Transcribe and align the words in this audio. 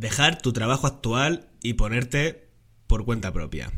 Dejar 0.00 0.40
tu 0.40 0.54
trabajo 0.54 0.86
actual 0.86 1.50
y 1.62 1.74
ponerte 1.74 2.48
por 2.86 3.04
cuenta 3.04 3.34
propia. 3.34 3.70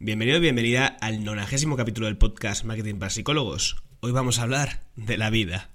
Bienvenido 0.00 0.38
y 0.38 0.40
bienvenida 0.40 0.96
al 1.00 1.22
nonagésimo 1.22 1.76
capítulo 1.76 2.08
del 2.08 2.18
podcast 2.18 2.64
Marketing 2.64 2.96
para 2.96 3.10
Psicólogos. 3.10 3.76
Hoy 4.00 4.10
vamos 4.10 4.40
a 4.40 4.42
hablar 4.42 4.80
de 4.96 5.16
la 5.16 5.30
vida. 5.30 5.70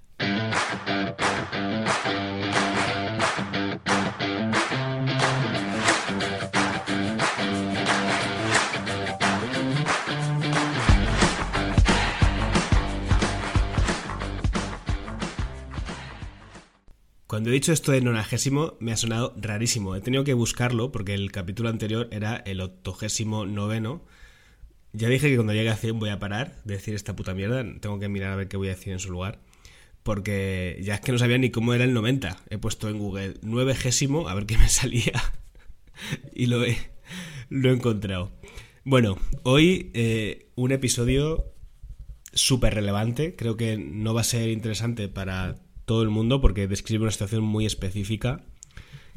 Cuando 17.40 17.52
he 17.52 17.54
dicho 17.54 17.72
esto 17.72 17.92
de 17.92 18.02
nonagésimo 18.02 18.76
me 18.80 18.92
ha 18.92 18.98
sonado 18.98 19.34
rarísimo. 19.40 19.96
He 19.96 20.02
tenido 20.02 20.24
que 20.24 20.34
buscarlo 20.34 20.92
porque 20.92 21.14
el 21.14 21.32
capítulo 21.32 21.70
anterior 21.70 22.06
era 22.10 22.36
el 22.36 22.60
octogésimo 22.60 23.46
noveno. 23.46 24.04
Ya 24.92 25.08
dije 25.08 25.30
que 25.30 25.36
cuando 25.36 25.54
llegue 25.54 25.70
a 25.70 25.76
100 25.76 25.98
voy 25.98 26.10
a 26.10 26.18
parar 26.18 26.60
de 26.66 26.74
decir 26.74 26.94
esta 26.94 27.16
puta 27.16 27.32
mierda. 27.32 27.64
Tengo 27.80 27.98
que 27.98 28.10
mirar 28.10 28.32
a 28.32 28.36
ver 28.36 28.48
qué 28.48 28.58
voy 28.58 28.66
a 28.68 28.72
decir 28.72 28.92
en 28.92 28.98
su 28.98 29.10
lugar. 29.10 29.40
Porque 30.02 30.78
ya 30.82 30.96
es 30.96 31.00
que 31.00 31.12
no 31.12 31.18
sabía 31.18 31.38
ni 31.38 31.48
cómo 31.48 31.72
era 31.72 31.84
el 31.84 31.94
90. 31.94 32.42
He 32.50 32.58
puesto 32.58 32.90
en 32.90 32.98
Google 32.98 33.36
nuevegésimo 33.40 34.28
a 34.28 34.34
ver 34.34 34.44
qué 34.44 34.58
me 34.58 34.68
salía. 34.68 35.14
y 36.34 36.44
lo 36.44 36.62
he, 36.62 36.76
lo 37.48 37.70
he 37.70 37.72
encontrado. 37.72 38.32
Bueno, 38.84 39.16
hoy 39.44 39.90
eh, 39.94 40.50
un 40.56 40.72
episodio 40.72 41.54
súper 42.34 42.74
relevante. 42.74 43.34
Creo 43.34 43.56
que 43.56 43.78
no 43.78 44.12
va 44.12 44.20
a 44.20 44.24
ser 44.24 44.50
interesante 44.50 45.08
para 45.08 45.56
todo 45.90 46.04
el 46.04 46.08
mundo 46.08 46.40
porque 46.40 46.68
describe 46.68 47.02
una 47.02 47.10
situación 47.10 47.42
muy 47.42 47.66
específica, 47.66 48.44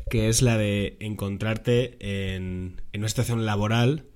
que 0.10 0.28
es 0.28 0.42
la 0.42 0.58
de 0.58 0.98
encontrarte 1.02 2.00
en, 2.26 2.82
una 2.96 3.08
situación 3.08 3.46
laboral 3.46 4.08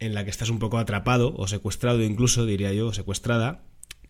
en 0.00 0.12
la 0.12 0.24
que 0.24 0.30
estás 0.30 0.50
un 0.50 0.58
poco 0.58 0.78
atrapado 0.78 1.32
o 1.36 1.46
secuestrado 1.46 2.02
incluso, 2.02 2.46
diría 2.46 2.72
yo, 2.72 2.92
secuestrada, 2.92 3.62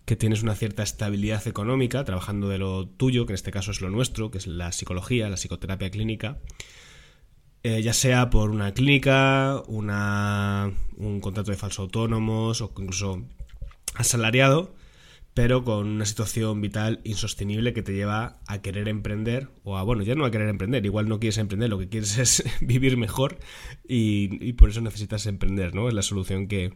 que 0.07 0.17
tienes 0.17 0.43
una 0.43 0.55
cierta 0.55 0.83
estabilidad 0.83 1.47
económica 1.47 2.05
trabajando 2.05 2.49
de 2.49 2.57
lo 2.57 2.89
tuyo, 2.89 3.27
que 3.27 3.33
en 3.33 3.35
este 3.35 3.51
caso 3.51 3.71
es 3.71 3.83
lo 3.83 3.91
nuestro, 3.91 4.31
que 4.31 4.39
es 4.39 4.47
la 4.47 4.73
psicología, 4.73 5.29
la 5.29 5.37
psicoterapia 5.37 5.91
clínica, 5.91 6.39
eh, 7.65 7.83
ya 7.83 7.93
sea 7.93 8.31
por 8.31 8.49
una 8.49 8.73
clínica, 8.73 9.63
una, 9.67 10.73
un 10.97 11.21
contrato 11.21 11.51
de 11.51 11.59
falso 11.59 11.83
autónomos 11.83 12.63
o 12.63 12.73
incluso 12.79 13.27
asalariado, 13.95 14.75
pero 15.35 15.65
con 15.65 15.87
una 15.87 16.05
situación 16.05 16.61
vital 16.61 17.01
insostenible 17.05 17.73
que 17.73 17.83
te 17.83 17.95
lleva 17.95 18.41
a 18.47 18.61
querer 18.61 18.89
emprender, 18.89 19.49
o 19.65 19.79
a, 19.79 19.83
bueno, 19.83 20.03
ya 20.03 20.15
no 20.15 20.25
a 20.25 20.31
querer 20.31 20.49
emprender, 20.49 20.85
igual 20.85 21.09
no 21.09 21.21
quieres 21.21 21.39
emprender, 21.39 21.71
lo 21.71 21.79
que 21.79 21.89
quieres 21.89 22.19
es 22.19 22.45
vivir 22.61 22.97
mejor 22.97 23.39
y, 23.89 24.53
por 24.55 24.71
eso 24.71 24.81
necesitas 24.81 25.27
emprender, 25.27 25.75
¿no? 25.75 25.89
Es 25.89 25.95
la 25.95 26.03
solución 26.03 26.49
que, 26.49 26.75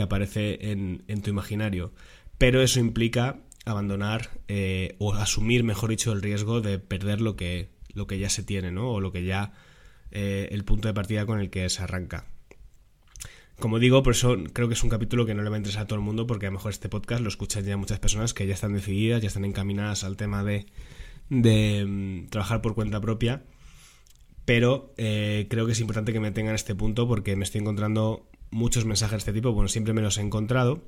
aparece 0.00 0.70
en, 0.70 1.22
tu 1.22 1.30
imaginario. 1.30 1.92
Pero 2.38 2.62
eso 2.62 2.78
implica 2.78 3.40
abandonar 3.64 4.30
eh, 4.46 4.94
o 5.00 5.12
asumir, 5.12 5.64
mejor 5.64 5.90
dicho, 5.90 6.12
el 6.12 6.22
riesgo 6.22 6.60
de 6.60 6.78
perder 6.78 7.20
lo 7.20 7.34
que, 7.34 7.70
lo 7.94 8.06
que 8.06 8.20
ya 8.20 8.30
se 8.30 8.44
tiene, 8.44 8.70
¿no? 8.70 8.92
O 8.92 9.00
lo 9.00 9.10
que 9.10 9.24
ya, 9.24 9.54
eh, 10.12 10.50
el 10.52 10.62
punto 10.62 10.86
de 10.86 10.94
partida 10.94 11.26
con 11.26 11.40
el 11.40 11.50
que 11.50 11.68
se 11.68 11.82
arranca. 11.82 12.28
Como 13.58 13.80
digo, 13.80 14.04
por 14.04 14.12
eso 14.12 14.36
creo 14.52 14.68
que 14.68 14.74
es 14.74 14.84
un 14.84 14.90
capítulo 14.90 15.26
que 15.26 15.34
no 15.34 15.42
le 15.42 15.50
va 15.50 15.56
a 15.56 15.58
interesar 15.58 15.82
a 15.82 15.86
todo 15.86 15.98
el 15.98 16.04
mundo, 16.04 16.28
porque 16.28 16.46
a 16.46 16.50
lo 16.50 16.54
mejor 16.54 16.70
este 16.70 16.88
podcast 16.88 17.22
lo 17.22 17.28
escuchan 17.28 17.64
ya 17.64 17.76
muchas 17.76 17.98
personas 17.98 18.32
que 18.32 18.46
ya 18.46 18.54
están 18.54 18.72
decididas, 18.72 19.20
ya 19.20 19.26
están 19.26 19.44
encaminadas 19.44 20.04
al 20.04 20.16
tema 20.16 20.44
de, 20.44 20.66
mm, 21.30 22.28
trabajar 22.28 22.62
por 22.62 22.74
cuenta 22.74 23.00
propia. 23.00 23.42
Pero 24.44 24.94
eh, 24.96 25.46
creo 25.50 25.66
que 25.66 25.72
es 25.72 25.80
importante 25.80 26.12
que 26.12 26.20
me 26.20 26.30
tengan 26.30 26.54
este 26.54 26.74
punto 26.74 27.08
porque 27.08 27.34
me 27.34 27.44
estoy 27.44 27.60
encontrando 27.60 28.28
muchos 28.50 28.84
mensajes 28.84 29.12
de 29.12 29.18
este 29.18 29.32
tipo. 29.32 29.52
Bueno, 29.52 29.68
siempre 29.68 29.92
me 29.92 30.02
los 30.02 30.18
he 30.18 30.20
encontrado, 30.22 30.84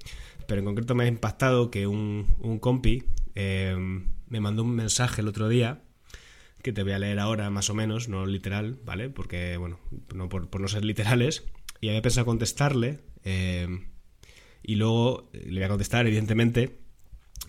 pero 0.47 0.61
en 0.61 0.65
concreto 0.65 0.95
me 0.95 1.05
ha 1.05 1.09
impactado 1.09 1.71
que 1.71 1.89
un, 1.89 2.27
un 2.39 2.61
compi 2.61 3.05
eh, 3.35 3.77
me 4.29 4.41
mandó 4.41 4.63
un 4.63 4.77
mensaje 4.77 5.23
el 5.23 5.29
otro 5.29 5.49
día 5.49 5.83
que 6.63 6.73
te 6.73 6.83
voy 6.83 6.93
a 6.93 6.99
leer 6.99 7.19
ahora 7.19 7.51
más 7.51 7.71
o 7.71 7.75
menos, 7.75 8.09
no 8.09 8.27
literal, 8.27 8.79
¿vale? 8.85 9.09
Porque, 9.09 9.57
bueno, 9.57 9.79
no 10.15 10.29
por, 10.29 10.49
por 10.49 10.61
no 10.61 10.69
ser 10.69 10.85
literales, 10.85 11.45
y 11.81 11.89
había 11.89 12.03
pensado 12.03 12.27
contestarle 12.27 13.01
eh, 13.25 13.69
y 14.63 14.75
luego 14.75 15.31
le 15.33 15.55
voy 15.55 15.63
a 15.63 15.69
contestar, 15.69 16.07
evidentemente, 16.07 16.79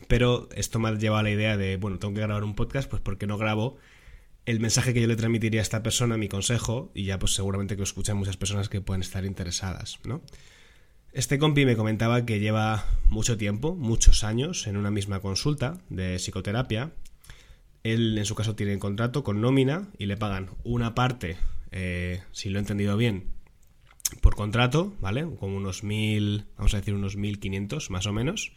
pero 0.08 0.50
esto 0.56 0.80
me 0.80 0.90
ha 0.90 0.94
llevado 0.94 1.20
a 1.20 1.24
la 1.24 1.32
idea 1.32 1.58
de, 1.58 1.78
bueno, 1.78 2.00
tengo 2.00 2.14
que 2.14 2.22
grabar 2.22 2.44
un 2.44 2.56
podcast, 2.56 2.90
pues 2.90 3.02
porque 3.02 3.28
no 3.28 3.38
grabo 3.38 3.78
el 4.46 4.60
mensaje 4.60 4.94
que 4.94 5.02
yo 5.02 5.08
le 5.08 5.16
transmitiría 5.16 5.62
a 5.62 5.64
esta 5.64 5.84
persona, 5.84 6.18
mi 6.18 6.28
consejo, 6.28 6.92
y 6.96 7.06
ya 7.06 7.20
pues 7.20 7.34
seguramente 7.34 7.76
que 7.76 7.80
lo 7.80 7.84
escuchan 7.84 8.18
muchas 8.18 8.38
personas 8.38 8.70
que 8.70 8.82
pueden 8.82 9.02
estar 9.02 9.26
interesadas, 9.26 10.00
¿no? 10.04 10.22
Este 11.14 11.38
compi 11.38 11.66
me 11.66 11.76
comentaba 11.76 12.26
que 12.26 12.40
lleva 12.40 12.86
mucho 13.06 13.38
tiempo, 13.38 13.76
muchos 13.76 14.24
años, 14.24 14.66
en 14.68 14.78
una 14.78 14.92
misma 14.92 15.20
consulta 15.20 15.78
de 15.90 16.16
psicoterapia. 16.16 16.94
Él, 17.84 18.18
en 18.18 18.26
su 18.26 18.34
caso, 18.34 18.56
tiene 18.56 18.80
contrato 18.80 19.24
con 19.24 19.42
nómina 19.42 19.90
y 19.98 20.06
le 20.06 20.16
pagan 20.16 20.52
una 20.64 20.96
parte, 20.96 21.36
eh, 21.72 22.24
si 22.32 22.50
lo 22.50 22.60
he 22.60 22.62
entendido 22.62 22.96
bien, 22.96 23.26
por 24.22 24.36
contrato, 24.36 24.94
¿vale? 25.00 25.26
Como 25.40 25.56
unos 25.58 25.84
mil, 25.84 26.46
vamos 26.58 26.74
a 26.74 26.78
decir 26.78 26.94
unos 26.94 27.16
mil 27.16 27.40
quinientos 27.40 27.90
más 27.90 28.06
o 28.06 28.14
menos. 28.14 28.52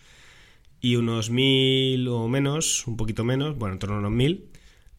Y 0.81 0.97
unos 0.97 1.31
mil 1.31 2.07
o 2.09 2.29
menos, 2.29 2.87
un 2.87 2.97
poquito 2.97 3.25
menos, 3.25 3.57
bueno, 3.57 3.75
en 3.75 3.79
torno 3.79 3.97
a 3.97 3.99
unos 4.01 4.13
mil 4.13 4.51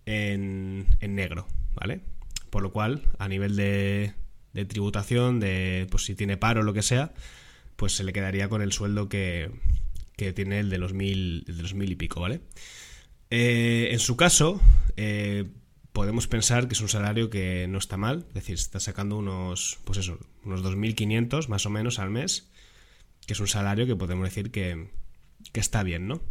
en, 0.06 0.88
en 1.00 1.16
negro, 1.16 1.48
¿vale? 1.76 2.02
Por 2.50 2.64
lo 2.64 2.72
cual, 2.72 3.04
a 3.20 3.28
nivel 3.28 3.56
de, 3.56 4.14
de 4.54 4.66
tributación, 4.66 5.40
de 5.40 5.88
pues 5.92 6.06
si 6.06 6.16
tiene 6.16 6.38
paro 6.38 6.62
o 6.62 6.64
lo 6.64 6.74
que 6.74 6.82
sea, 6.82 7.14
pues 7.76 7.94
se 7.94 8.04
le 8.04 8.14
quedaría 8.14 8.50
con 8.50 8.62
el 8.62 8.72
sueldo 8.72 9.10
que, 9.10 9.52
que 10.16 10.34
tiene 10.34 10.60
el 10.60 10.70
de 10.70 10.78
los 10.78 10.94
mil, 10.94 11.44
de 11.46 11.62
los 11.62 11.74
mil 11.74 11.92
y 11.92 11.96
pico, 11.96 12.22
¿vale? 12.22 12.40
Eh, 13.30 13.90
en 13.92 14.00
su 14.00 14.16
caso, 14.16 14.62
eh, 14.96 15.46
podemos 15.96 16.28
pensar 16.28 16.68
que 16.68 16.74
es 16.74 16.82
un 16.82 16.90
salario 16.90 17.30
que 17.30 17.68
no 17.70 17.78
está 17.78 17.96
mal, 17.96 18.26
es 18.28 18.34
decir, 18.34 18.56
está 18.56 18.82
sacando 18.82 19.18
unos, 19.18 19.80
pues 19.86 19.98
eso, 19.98 20.20
unos 20.44 20.62
2.500 20.62 21.48
más 21.48 21.66
o 21.66 21.70
menos 21.70 22.00
al 22.00 22.10
mes, 22.10 22.50
que 23.26 23.32
es 23.32 23.40
un 23.40 23.48
salario 23.48 23.88
que 23.88 23.96
podemos 23.96 24.26
decir 24.26 24.52
que, 24.52 24.90
que 25.54 25.60
está 25.62 25.84
bien, 25.84 26.10
¿no? 26.10 26.22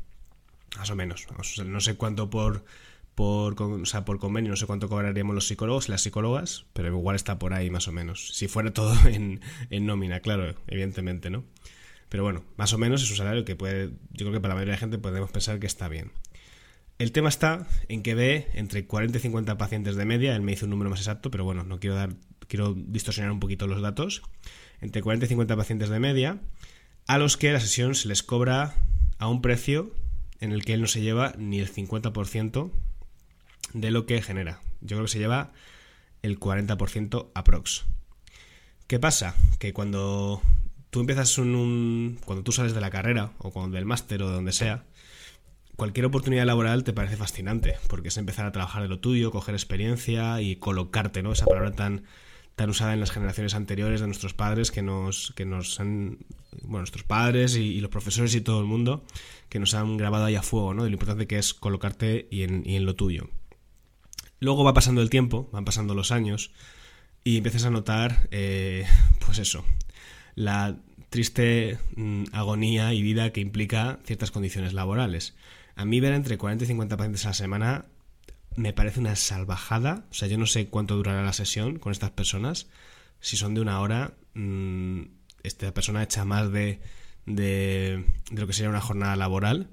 Más 0.76 0.90
o 0.90 0.96
menos. 0.96 1.26
no 1.64 1.80
sé 1.80 1.96
cuánto 1.96 2.28
por, 2.28 2.66
por, 3.14 3.60
o 3.60 3.86
sea, 3.86 4.04
por 4.04 4.18
convenio, 4.18 4.50
no 4.50 4.56
sé 4.56 4.66
cuánto 4.66 4.90
cobraríamos 4.90 5.34
los 5.34 5.46
psicólogos 5.46 5.88
y 5.88 5.92
las 5.92 6.02
psicólogas, 6.02 6.66
pero 6.74 6.88
igual 6.88 7.16
está 7.16 7.38
por 7.38 7.54
ahí 7.54 7.70
más 7.70 7.88
o 7.88 7.92
menos. 7.92 8.34
Si 8.34 8.48
fuera 8.48 8.70
todo 8.74 8.94
en, 9.08 9.40
en 9.70 9.86
nómina, 9.86 10.20
claro, 10.20 10.54
evidentemente, 10.66 11.30
¿no? 11.30 11.42
Pero 12.10 12.22
bueno, 12.22 12.44
más 12.58 12.74
o 12.74 12.78
menos 12.78 13.02
es 13.02 13.10
un 13.10 13.16
salario 13.16 13.46
que 13.46 13.56
puede, 13.56 13.92
yo 14.12 14.26
creo 14.26 14.32
que 14.32 14.40
para 14.40 14.52
la 14.52 14.56
mayoría 14.56 14.72
de 14.72 14.76
la 14.76 14.80
gente 14.80 14.98
podemos 14.98 15.30
pensar 15.30 15.58
que 15.58 15.66
está 15.66 15.88
bien. 15.88 16.12
El 16.98 17.10
tema 17.10 17.28
está 17.28 17.66
en 17.88 18.02
que 18.02 18.14
ve 18.14 18.48
entre 18.54 18.86
40 18.86 19.18
y 19.18 19.20
50 19.20 19.58
pacientes 19.58 19.96
de 19.96 20.04
media, 20.04 20.36
él 20.36 20.42
me 20.42 20.52
hizo 20.52 20.66
un 20.66 20.70
número 20.70 20.90
más 20.90 21.00
exacto, 21.00 21.30
pero 21.30 21.44
bueno, 21.44 21.64
no 21.64 21.80
quiero 21.80 21.96
dar, 21.96 22.14
quiero 22.46 22.74
distorsionar 22.74 23.32
un 23.32 23.40
poquito 23.40 23.66
los 23.66 23.82
datos, 23.82 24.22
entre 24.80 25.02
40 25.02 25.26
y 25.26 25.28
50 25.28 25.56
pacientes 25.56 25.88
de 25.88 25.98
media, 25.98 26.40
a 27.06 27.18
los 27.18 27.36
que 27.36 27.52
la 27.52 27.60
sesión 27.60 27.94
se 27.94 28.08
les 28.08 28.22
cobra 28.22 28.76
a 29.18 29.28
un 29.28 29.42
precio 29.42 29.92
en 30.40 30.52
el 30.52 30.64
que 30.64 30.74
él 30.74 30.82
no 30.82 30.86
se 30.86 31.00
lleva 31.00 31.34
ni 31.36 31.58
el 31.58 31.72
50% 31.72 32.70
de 33.72 33.90
lo 33.90 34.06
que 34.06 34.22
genera. 34.22 34.60
Yo 34.80 34.96
creo 34.96 35.04
que 35.04 35.12
se 35.12 35.18
lleva 35.18 35.52
el 36.22 36.38
40% 36.38 37.30
aprox. 37.34 37.84
¿Qué 38.86 38.98
pasa? 38.98 39.34
Que 39.58 39.72
cuando 39.72 40.42
tú 40.90 41.00
empiezas 41.00 41.38
un, 41.38 42.18
cuando 42.24 42.44
tú 42.44 42.52
sales 42.52 42.74
de 42.74 42.80
la 42.80 42.90
carrera 42.90 43.32
o 43.38 43.50
cuando 43.50 43.74
del 43.74 43.84
máster 43.84 44.22
o 44.22 44.28
de 44.28 44.34
donde 44.34 44.52
sea, 44.52 44.84
cualquier 45.76 46.06
oportunidad 46.06 46.46
laboral 46.46 46.84
te 46.84 46.92
parece 46.92 47.16
fascinante, 47.16 47.76
porque 47.88 48.08
es 48.08 48.16
empezar 48.16 48.46
a 48.46 48.52
trabajar 48.52 48.82
de 48.82 48.88
lo 48.88 49.00
tuyo, 49.00 49.30
coger 49.30 49.54
experiencia 49.54 50.40
y 50.40 50.56
colocarte, 50.56 51.22
¿no? 51.22 51.32
Esa 51.32 51.46
palabra 51.46 51.72
tan, 51.72 52.04
tan 52.54 52.70
usada 52.70 52.94
en 52.94 53.00
las 53.00 53.10
generaciones 53.10 53.54
anteriores 53.54 54.00
de 54.00 54.06
nuestros 54.06 54.34
padres 54.34 54.70
que 54.70 54.82
nos, 54.82 55.32
que 55.36 55.44
nos 55.44 55.80
han, 55.80 56.18
bueno, 56.62 56.78
nuestros 56.78 57.04
padres 57.04 57.56
y, 57.56 57.80
los 57.80 57.90
profesores 57.90 58.34
y 58.34 58.40
todo 58.40 58.60
el 58.60 58.66
mundo, 58.66 59.04
que 59.48 59.58
nos 59.58 59.74
han 59.74 59.96
grabado 59.96 60.24
ahí 60.24 60.36
a 60.36 60.42
fuego, 60.42 60.74
¿no? 60.74 60.84
De 60.84 60.90
lo 60.90 60.94
importante 60.94 61.26
que 61.26 61.38
es 61.38 61.54
colocarte 61.54 62.28
y 62.30 62.42
en, 62.42 62.62
y 62.64 62.76
en 62.76 62.86
lo 62.86 62.94
tuyo. 62.94 63.28
Luego 64.40 64.64
va 64.64 64.74
pasando 64.74 65.00
el 65.00 65.10
tiempo, 65.10 65.48
van 65.52 65.64
pasando 65.64 65.94
los 65.94 66.12
años, 66.12 66.52
y 67.24 67.38
empiezas 67.38 67.64
a 67.64 67.70
notar, 67.70 68.28
eh, 68.30 68.86
pues 69.24 69.38
eso, 69.38 69.64
la 70.34 70.76
triste 71.08 71.78
mm, 71.96 72.24
agonía 72.32 72.92
y 72.92 73.02
vida 73.02 73.30
que 73.30 73.40
implica 73.40 73.98
ciertas 74.04 74.30
condiciones 74.30 74.74
laborales. 74.74 75.34
A 75.76 75.84
mí 75.84 76.00
ver 76.00 76.12
entre 76.12 76.38
40 76.38 76.64
y 76.64 76.66
50 76.68 76.96
pacientes 76.96 77.24
a 77.24 77.28
la 77.28 77.34
semana 77.34 77.86
me 78.56 78.72
parece 78.72 79.00
una 79.00 79.16
salvajada. 79.16 80.04
O 80.10 80.14
sea, 80.14 80.28
yo 80.28 80.38
no 80.38 80.46
sé 80.46 80.68
cuánto 80.68 80.96
durará 80.96 81.22
la 81.22 81.32
sesión 81.32 81.78
con 81.78 81.92
estas 81.92 82.10
personas. 82.10 82.68
Si 83.20 83.36
son 83.36 83.54
de 83.54 83.60
una 83.60 83.80
hora, 83.80 84.14
mm, 84.34 85.02
esta 85.42 85.72
persona 85.74 86.02
echa 86.02 86.24
más 86.24 86.50
de, 86.52 86.80
de, 87.26 88.04
lo 88.30 88.46
que 88.46 88.52
sería 88.52 88.70
una 88.70 88.80
jornada 88.80 89.16
laboral. 89.16 89.70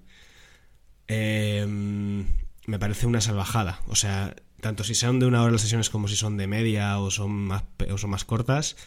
Em, 1.07 2.25
me 2.67 2.79
parece 2.79 3.05
una 3.07 3.21
salvajada. 3.21 3.81
O 3.87 3.95
sea, 3.95 4.35
tanto 4.61 4.83
si 4.83 4.95
sean 4.95 5.19
de 5.19 5.25
una 5.25 5.41
hora 5.43 5.51
las 5.51 5.61
sesiones 5.61 5.89
como 5.89 6.07
si 6.07 6.15
son 6.15 6.37
de 6.37 6.47
media 6.47 6.99
o 6.99 7.11
son 7.11 7.31
más, 7.31 7.63
o 7.91 7.97
son 7.97 8.09
más 8.11 8.25
cortas, 8.25 8.77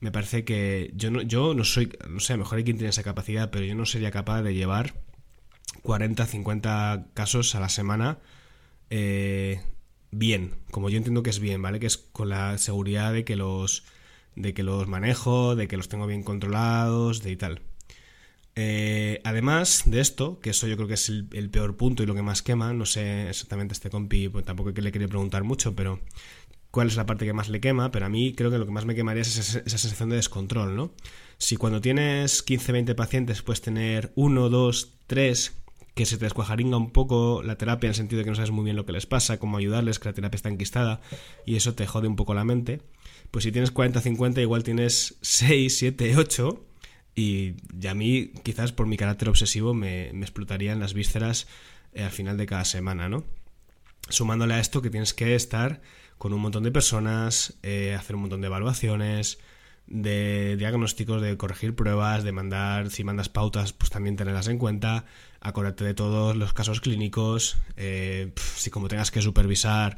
me 0.00 0.12
parece 0.12 0.44
que 0.44 0.90
yo 0.94 1.10
no, 1.10 1.22
yo 1.22 1.54
no 1.54 1.64
soy, 1.64 1.92
no 2.08 2.20
sé, 2.20 2.36
mejor 2.36 2.58
hay 2.58 2.64
quien 2.64 2.78
tiene 2.78 2.90
esa 2.90 3.02
capacidad, 3.02 3.50
pero 3.50 3.64
yo 3.66 3.74
no 3.74 3.84
sería 3.86 4.10
capaz 4.10 4.42
de 4.42 4.54
llevar 4.54 4.94
40, 5.82 6.26
50 6.26 7.06
casos 7.14 7.54
a 7.54 7.60
la 7.60 7.68
semana 7.68 8.18
eh, 8.90 9.60
bien, 10.10 10.54
como 10.70 10.88
yo 10.90 10.96
entiendo 10.96 11.22
que 11.22 11.30
es 11.30 11.40
bien, 11.40 11.62
¿vale? 11.62 11.80
Que 11.80 11.86
es 11.86 11.96
con 11.98 12.28
la 12.28 12.58
seguridad 12.58 13.12
de 13.12 13.24
que 13.24 13.36
los 13.36 13.84
de 14.36 14.54
que 14.54 14.62
los 14.62 14.86
manejo, 14.86 15.56
de 15.56 15.66
que 15.66 15.76
los 15.76 15.88
tengo 15.88 16.06
bien 16.06 16.22
controlados, 16.22 17.22
de 17.22 17.32
y 17.32 17.36
tal. 17.36 17.62
Eh, 18.54 19.20
además 19.24 19.82
de 19.86 20.00
esto, 20.00 20.40
que 20.40 20.50
eso 20.50 20.66
yo 20.66 20.76
creo 20.76 20.88
que 20.88 20.94
es 20.94 21.08
el, 21.08 21.50
peor 21.50 21.76
punto 21.76 22.02
y 22.02 22.06
lo 22.06 22.14
que 22.14 22.22
más 22.22 22.42
quema, 22.42 22.72
no 22.72 22.86
sé 22.86 23.28
exactamente 23.28 23.72
este 23.72 23.90
compi, 23.90 24.28
pues 24.28 24.44
tampoco 24.44 24.74
que 24.74 24.82
le 24.82 24.92
quería 24.92 25.08
preguntar 25.08 25.44
mucho, 25.44 25.74
pero 25.74 26.00
cuál 26.70 26.88
es 26.88 26.96
la 26.96 27.06
parte 27.06 27.24
que 27.24 27.32
más 27.32 27.48
le 27.48 27.60
quema, 27.60 27.90
pero 27.90 28.06
a 28.06 28.08
mí 28.08 28.34
creo 28.34 28.50
que 28.50 28.58
lo 28.58 28.66
que 28.66 28.72
más 28.72 28.84
me 28.84 28.94
quemaría 28.94 29.22
es 29.22 29.36
esa, 29.36 29.60
esa 29.60 29.78
sensación 29.78 30.08
de 30.10 30.16
descontrol, 30.16 30.76
¿no? 30.76 30.92
Si 31.38 31.56
cuando 31.56 31.80
tienes 31.80 32.42
15, 32.42 32.72
20 32.72 32.94
pacientes 32.94 33.42
puedes 33.42 33.60
tener 33.60 34.12
uno, 34.16 34.48
dos, 34.48 34.94
tres 35.06 35.54
que 35.94 36.06
se 36.06 36.16
te 36.16 36.26
descuajaringa 36.26 36.76
un 36.76 36.92
poco 36.92 37.42
la 37.42 37.56
terapia 37.56 37.88
en 37.88 37.90
el 37.90 37.96
sentido 37.96 38.18
de 38.18 38.24
que 38.24 38.30
no 38.30 38.36
sabes 38.36 38.50
muy 38.50 38.64
bien 38.64 38.76
lo 38.76 38.86
que 38.86 38.92
les 38.92 39.06
pasa, 39.06 39.38
cómo 39.38 39.56
ayudarles, 39.56 39.98
que 39.98 40.08
la 40.08 40.12
terapia 40.12 40.36
está 40.36 40.48
enquistada 40.48 41.00
y 41.44 41.56
eso 41.56 41.74
te 41.74 41.86
jode 41.86 42.06
un 42.06 42.16
poco 42.16 42.34
la 42.34 42.44
mente. 42.44 42.82
Pues 43.30 43.44
si 43.44 43.52
tienes 43.52 43.70
40, 43.70 44.00
50, 44.00 44.40
igual 44.40 44.62
tienes 44.62 45.16
6, 45.22 45.76
7, 45.76 46.16
8 46.16 46.64
y, 47.14 47.54
a 47.88 47.94
mí 47.94 48.32
quizás 48.44 48.72
por 48.72 48.86
mi 48.86 48.96
carácter 48.96 49.28
obsesivo 49.28 49.74
me, 49.74 50.10
me 50.12 50.22
explotarían 50.22 50.78
las 50.78 50.94
vísceras 50.94 51.48
eh, 51.92 52.04
al 52.04 52.10
final 52.10 52.36
de 52.36 52.46
cada 52.46 52.64
semana, 52.64 53.08
¿no? 53.08 53.24
Sumándole 54.08 54.54
a 54.54 54.60
esto 54.60 54.82
que 54.82 54.90
tienes 54.90 55.14
que 55.14 55.34
estar 55.34 55.80
con 56.16 56.32
un 56.32 56.40
montón 56.40 56.62
de 56.62 56.70
personas, 56.70 57.54
eh, 57.62 57.96
hacer 57.98 58.16
un 58.16 58.22
montón 58.22 58.40
de 58.40 58.46
evaluaciones, 58.46 59.38
de 59.88 60.56
diagnósticos, 60.58 61.22
de 61.22 61.36
corregir 61.36 61.74
pruebas, 61.74 62.22
de 62.22 62.32
mandar, 62.32 62.90
si 62.90 63.04
mandas 63.04 63.28
pautas, 63.28 63.72
pues 63.72 63.90
también 63.90 64.16
tenerlas 64.16 64.48
en 64.48 64.58
cuenta, 64.58 65.06
acordarte 65.40 65.84
de 65.84 65.94
todos 65.94 66.36
los 66.36 66.52
casos 66.52 66.80
clínicos, 66.80 67.56
eh, 67.76 68.32
si 68.36 68.70
como 68.70 68.88
tengas 68.88 69.10
que 69.10 69.22
supervisar, 69.22 69.96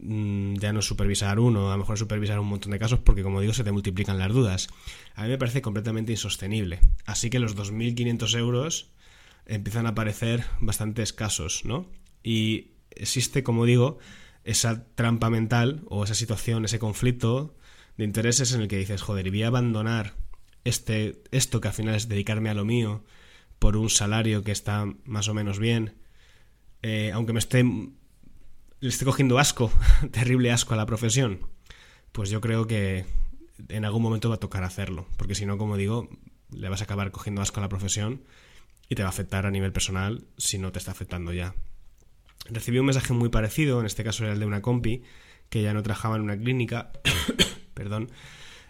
mm, 0.00 0.54
ya 0.54 0.72
no 0.72 0.82
supervisar 0.82 1.38
uno, 1.38 1.70
a 1.70 1.74
lo 1.74 1.78
mejor 1.78 1.98
supervisar 1.98 2.40
un 2.40 2.48
montón 2.48 2.72
de 2.72 2.80
casos 2.80 2.98
porque 2.98 3.22
como 3.22 3.40
digo 3.40 3.54
se 3.54 3.62
te 3.62 3.70
multiplican 3.70 4.18
las 4.18 4.32
dudas. 4.32 4.68
A 5.14 5.22
mí 5.22 5.28
me 5.28 5.38
parece 5.38 5.62
completamente 5.62 6.12
insostenible. 6.12 6.80
Así 7.06 7.30
que 7.30 7.38
los 7.38 7.56
2.500 7.56 8.36
euros 8.36 8.90
empiezan 9.46 9.86
a 9.86 9.94
parecer 9.94 10.44
bastante 10.60 11.02
escasos, 11.02 11.64
¿no? 11.64 11.86
Y 12.24 12.72
existe, 12.90 13.42
como 13.44 13.66
digo, 13.66 13.98
esa 14.44 14.84
trampa 14.96 15.30
mental 15.30 15.82
o 15.86 16.02
esa 16.04 16.14
situación, 16.14 16.64
ese 16.64 16.80
conflicto 16.80 17.54
de 17.96 18.04
intereses 18.04 18.52
en 18.52 18.62
el 18.62 18.68
que 18.68 18.78
dices, 18.78 19.02
joder, 19.02 19.30
voy 19.30 19.42
a 19.42 19.48
abandonar 19.48 20.14
este, 20.64 21.22
esto 21.30 21.60
que 21.60 21.68
al 21.68 21.74
final 21.74 21.94
es 21.94 22.08
dedicarme 22.08 22.50
a 22.50 22.54
lo 22.54 22.64
mío 22.64 23.04
por 23.58 23.76
un 23.76 23.90
salario 23.90 24.42
que 24.42 24.52
está 24.52 24.86
más 25.04 25.28
o 25.28 25.34
menos 25.34 25.58
bien, 25.58 25.94
eh, 26.82 27.12
aunque 27.12 27.32
me 27.32 27.38
esté, 27.38 27.62
le 27.62 28.88
esté 28.88 29.04
cogiendo 29.04 29.38
asco, 29.38 29.72
terrible 30.10 30.50
asco 30.50 30.74
a 30.74 30.76
la 30.76 30.86
profesión, 30.86 31.46
pues 32.12 32.30
yo 32.30 32.40
creo 32.40 32.66
que 32.66 33.04
en 33.68 33.84
algún 33.84 34.02
momento 34.02 34.28
va 34.28 34.36
a 34.36 34.40
tocar 34.40 34.64
hacerlo, 34.64 35.06
porque 35.16 35.34
si 35.34 35.46
no, 35.46 35.58
como 35.58 35.76
digo, 35.76 36.08
le 36.50 36.68
vas 36.68 36.80
a 36.80 36.84
acabar 36.84 37.12
cogiendo 37.12 37.40
asco 37.40 37.60
a 37.60 37.62
la 37.62 37.68
profesión 37.68 38.24
y 38.88 38.94
te 38.94 39.02
va 39.02 39.08
a 39.08 39.10
afectar 39.10 39.46
a 39.46 39.50
nivel 39.50 39.72
personal 39.72 40.24
si 40.36 40.58
no 40.58 40.72
te 40.72 40.78
está 40.78 40.90
afectando 40.90 41.32
ya. 41.32 41.54
Recibí 42.46 42.78
un 42.78 42.86
mensaje 42.86 43.12
muy 43.12 43.28
parecido, 43.28 43.78
en 43.78 43.86
este 43.86 44.02
caso 44.02 44.24
era 44.24 44.32
el 44.32 44.40
de 44.40 44.46
una 44.46 44.62
compi, 44.62 45.02
que 45.48 45.62
ya 45.62 45.72
no 45.72 45.82
trabajaba 45.82 46.16
en 46.16 46.22
una 46.22 46.36
clínica 46.36 46.90
perdón, 47.74 48.10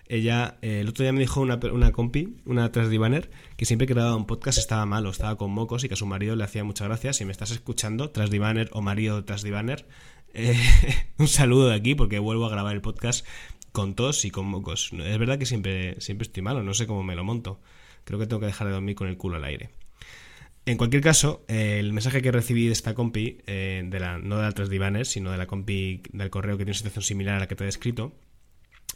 ella 0.08 0.58
eh, 0.62 0.80
el 0.80 0.88
otro 0.88 1.04
día 1.04 1.12
me 1.12 1.20
dijo 1.20 1.40
una, 1.40 1.58
una 1.72 1.92
compi, 1.92 2.36
una 2.44 2.70
transdivaner, 2.70 3.30
que 3.56 3.64
siempre 3.64 3.86
que 3.86 3.94
grababa 3.94 4.16
un 4.16 4.26
podcast 4.26 4.58
estaba 4.58 4.84
malo, 4.84 5.10
estaba 5.10 5.36
con 5.36 5.50
mocos 5.50 5.84
y 5.84 5.88
que 5.88 5.94
a 5.94 5.96
su 5.96 6.06
marido 6.06 6.36
le 6.36 6.44
hacía 6.44 6.64
muchas 6.64 6.88
gracias. 6.88 7.16
Si 7.16 7.24
me 7.24 7.32
estás 7.32 7.50
escuchando, 7.50 8.10
transdivaner 8.10 8.68
o 8.72 8.82
marido 8.82 9.24
transdivaner, 9.24 9.86
eh, 10.34 10.58
un 11.18 11.28
saludo 11.28 11.68
de 11.68 11.76
aquí 11.76 11.94
porque 11.94 12.18
vuelvo 12.18 12.46
a 12.46 12.50
grabar 12.50 12.74
el 12.74 12.82
podcast 12.82 13.26
con 13.72 13.94
tos 13.94 14.24
y 14.24 14.30
con 14.30 14.46
mocos. 14.46 14.92
Es 14.92 15.18
verdad 15.18 15.38
que 15.38 15.46
siempre, 15.46 16.00
siempre 16.00 16.26
estoy 16.26 16.42
malo, 16.42 16.62
no 16.62 16.74
sé 16.74 16.86
cómo 16.86 17.02
me 17.02 17.16
lo 17.16 17.24
monto. 17.24 17.60
Creo 18.04 18.18
que 18.18 18.26
tengo 18.26 18.40
que 18.40 18.46
dejar 18.46 18.66
de 18.66 18.74
dormir 18.74 18.96
con 18.96 19.08
el 19.08 19.16
culo 19.16 19.36
al 19.36 19.44
aire. 19.44 19.70
En 20.64 20.76
cualquier 20.76 21.02
caso, 21.02 21.44
el 21.48 21.92
mensaje 21.92 22.22
que 22.22 22.30
recibí 22.30 22.66
de 22.66 22.72
esta 22.72 22.94
compi, 22.94 23.38
eh, 23.46 23.82
de 23.84 23.98
la, 23.98 24.18
no 24.18 24.36
de 24.36 24.42
la 24.42 24.52
Transdivaner, 24.52 25.06
sino 25.06 25.30
de 25.32 25.38
la 25.38 25.46
compi 25.46 26.02
del 26.12 26.30
correo 26.30 26.56
que 26.56 26.64
tiene 26.64 26.70
una 26.70 26.78
situación 26.78 27.02
similar 27.02 27.36
a 27.36 27.38
la 27.40 27.48
que 27.48 27.56
te 27.56 27.64
he 27.64 27.66
descrito, 27.66 28.12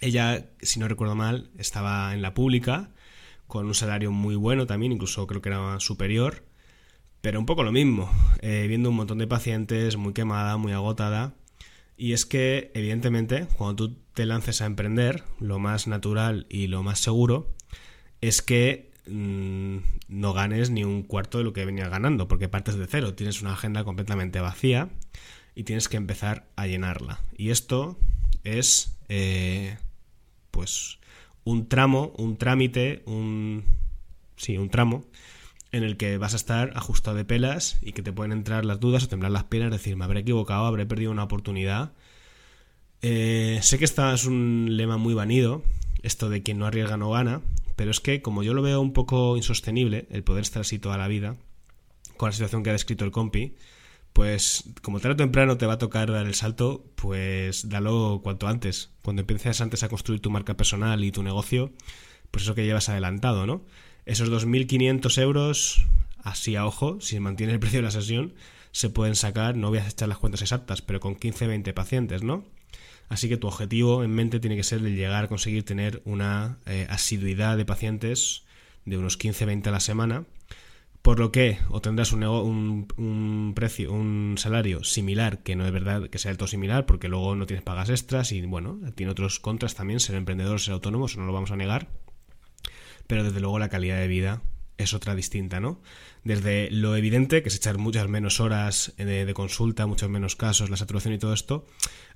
ella, 0.00 0.50
si 0.60 0.80
no 0.80 0.88
recuerdo 0.88 1.14
mal, 1.14 1.50
estaba 1.58 2.12
en 2.14 2.22
la 2.22 2.34
pública, 2.34 2.90
con 3.46 3.66
un 3.66 3.74
salario 3.74 4.10
muy 4.10 4.34
bueno 4.34 4.66
también, 4.66 4.92
incluso 4.92 5.26
creo 5.26 5.40
que 5.40 5.48
era 5.48 5.80
superior, 5.80 6.44
pero 7.20 7.38
un 7.40 7.46
poco 7.46 7.62
lo 7.62 7.72
mismo, 7.72 8.10
eh, 8.40 8.66
viendo 8.68 8.90
un 8.90 8.96
montón 8.96 9.18
de 9.18 9.26
pacientes, 9.26 9.96
muy 9.96 10.12
quemada, 10.12 10.56
muy 10.56 10.72
agotada. 10.72 11.34
Y 11.96 12.12
es 12.12 12.26
que, 12.26 12.70
evidentemente, 12.74 13.48
cuando 13.56 13.88
tú 13.88 13.96
te 14.14 14.26
lances 14.26 14.60
a 14.60 14.66
emprender, 14.66 15.24
lo 15.40 15.58
más 15.58 15.86
natural 15.86 16.46
y 16.50 16.66
lo 16.66 16.82
más 16.82 17.00
seguro 17.00 17.54
es 18.20 18.42
que 18.42 18.90
mm, 19.06 19.78
no 20.08 20.32
ganes 20.34 20.70
ni 20.70 20.84
un 20.84 21.02
cuarto 21.02 21.38
de 21.38 21.44
lo 21.44 21.52
que 21.52 21.64
venías 21.64 21.88
ganando, 21.88 22.28
porque 22.28 22.48
partes 22.48 22.76
de 22.76 22.86
cero, 22.86 23.14
tienes 23.14 23.40
una 23.40 23.54
agenda 23.54 23.82
completamente 23.84 24.40
vacía 24.40 24.90
y 25.54 25.64
tienes 25.64 25.88
que 25.88 25.96
empezar 25.96 26.46
a 26.56 26.66
llenarla. 26.66 27.20
Y 27.36 27.50
esto 27.50 27.98
es 28.44 28.98
eh, 29.08 29.78
pues 30.56 30.98
un 31.44 31.68
tramo, 31.68 32.14
un 32.16 32.38
trámite, 32.38 33.02
un 33.04 33.62
sí, 34.36 34.56
un 34.56 34.70
tramo 34.70 35.04
en 35.70 35.84
el 35.84 35.98
que 35.98 36.16
vas 36.16 36.32
a 36.32 36.36
estar 36.36 36.72
ajustado 36.76 37.14
de 37.14 37.26
pelas 37.26 37.78
y 37.82 37.92
que 37.92 38.02
te 38.02 38.10
pueden 38.10 38.32
entrar 38.32 38.64
las 38.64 38.80
dudas 38.80 39.04
o 39.04 39.08
temblar 39.08 39.32
las 39.32 39.44
piernas, 39.44 39.70
decir, 39.70 39.96
me 39.96 40.06
habré 40.06 40.20
equivocado, 40.20 40.64
habré 40.64 40.86
perdido 40.86 41.10
una 41.10 41.24
oportunidad. 41.24 41.92
Eh, 43.02 43.58
sé 43.60 43.78
que 43.78 43.84
esta 43.84 44.14
es 44.14 44.24
un 44.24 44.66
lema 44.70 44.96
muy 44.96 45.12
vanido, 45.12 45.62
esto 46.02 46.30
de 46.30 46.42
quien 46.42 46.58
no 46.58 46.64
arriesga 46.64 46.96
no 46.96 47.10
gana, 47.10 47.42
pero 47.76 47.90
es 47.90 48.00
que 48.00 48.22
como 48.22 48.42
yo 48.42 48.54
lo 48.54 48.62
veo 48.62 48.80
un 48.80 48.94
poco 48.94 49.36
insostenible, 49.36 50.06
el 50.08 50.24
poder 50.24 50.40
estar 50.40 50.62
así 50.62 50.78
toda 50.78 50.96
la 50.96 51.06
vida, 51.06 51.36
con 52.16 52.30
la 52.30 52.32
situación 52.32 52.62
que 52.62 52.70
ha 52.70 52.72
descrito 52.72 53.04
el 53.04 53.10
compi, 53.10 53.56
pues 54.16 54.64
como 54.80 54.98
tarde 54.98 55.12
o 55.12 55.16
temprano 55.16 55.58
te 55.58 55.66
va 55.66 55.74
a 55.74 55.78
tocar 55.78 56.10
dar 56.10 56.24
el 56.24 56.32
salto, 56.32 56.86
pues 56.94 57.68
dalo 57.68 58.22
cuanto 58.24 58.48
antes. 58.48 58.88
Cuando 59.02 59.20
empieces 59.20 59.60
antes 59.60 59.82
a 59.82 59.90
construir 59.90 60.22
tu 60.22 60.30
marca 60.30 60.56
personal 60.56 61.04
y 61.04 61.12
tu 61.12 61.22
negocio, 61.22 61.74
pues 62.30 62.44
eso 62.44 62.54
que 62.54 62.64
llevas 62.64 62.88
adelantado, 62.88 63.46
¿no? 63.46 63.66
Esos 64.06 64.30
2.500 64.30 65.20
euros, 65.20 65.86
así 66.24 66.56
a 66.56 66.64
ojo, 66.64 66.98
si 67.02 67.20
mantiene 67.20 67.52
el 67.52 67.58
precio 67.58 67.80
de 67.80 67.82
la 67.82 67.90
sesión, 67.90 68.32
se 68.72 68.88
pueden 68.88 69.16
sacar, 69.16 69.54
no 69.54 69.68
voy 69.68 69.80
a 69.80 69.86
echar 69.86 70.08
las 70.08 70.16
cuentas 70.16 70.40
exactas, 70.40 70.80
pero 70.80 70.98
con 70.98 71.16
15-20 71.16 71.74
pacientes, 71.74 72.22
¿no? 72.22 72.46
Así 73.10 73.28
que 73.28 73.36
tu 73.36 73.48
objetivo 73.48 74.02
en 74.02 74.14
mente 74.14 74.40
tiene 74.40 74.56
que 74.56 74.64
ser 74.64 74.78
el 74.78 74.96
llegar 74.96 75.24
a 75.24 75.28
conseguir 75.28 75.62
tener 75.66 76.00
una 76.06 76.56
eh, 76.64 76.86
asiduidad 76.88 77.58
de 77.58 77.66
pacientes 77.66 78.44
de 78.86 78.96
unos 78.96 79.18
15-20 79.18 79.66
a 79.66 79.72
la 79.72 79.80
semana 79.80 80.24
por 81.06 81.20
lo 81.20 81.30
que 81.30 81.60
o 81.68 81.80
tendrás 81.80 82.10
un, 82.10 82.24
un, 82.96 83.52
precio, 83.54 83.92
un 83.92 84.34
salario 84.38 84.82
similar, 84.82 85.44
que 85.44 85.54
no 85.54 85.64
es 85.64 85.70
verdad 85.70 86.10
que 86.10 86.18
sea 86.18 86.30
del 86.32 86.36
todo 86.36 86.48
similar, 86.48 86.84
porque 86.84 87.06
luego 87.06 87.36
no 87.36 87.46
tienes 87.46 87.62
pagas 87.62 87.90
extras 87.90 88.32
y 88.32 88.44
bueno, 88.44 88.80
tiene 88.96 89.12
otros 89.12 89.38
contras 89.38 89.76
también, 89.76 90.00
ser 90.00 90.16
emprendedor, 90.16 90.58
ser 90.58 90.74
autónomo, 90.74 91.06
eso 91.06 91.20
no 91.20 91.26
lo 91.26 91.32
vamos 91.32 91.52
a 91.52 91.56
negar, 91.56 91.90
pero 93.06 93.22
desde 93.22 93.38
luego 93.38 93.60
la 93.60 93.68
calidad 93.68 94.00
de 94.00 94.08
vida 94.08 94.42
es 94.78 94.94
otra 94.94 95.14
distinta, 95.14 95.60
¿no? 95.60 95.80
Desde 96.24 96.72
lo 96.72 96.96
evidente, 96.96 97.40
que 97.40 97.50
es 97.50 97.54
echar 97.54 97.78
muchas 97.78 98.08
menos 98.08 98.40
horas 98.40 98.92
de, 98.96 99.24
de, 99.24 99.32
consulta, 99.32 99.86
muchos 99.86 100.10
menos 100.10 100.34
casos, 100.34 100.70
la 100.70 100.76
saturación 100.76 101.14
y 101.14 101.18
todo 101.18 101.34
esto, 101.34 101.66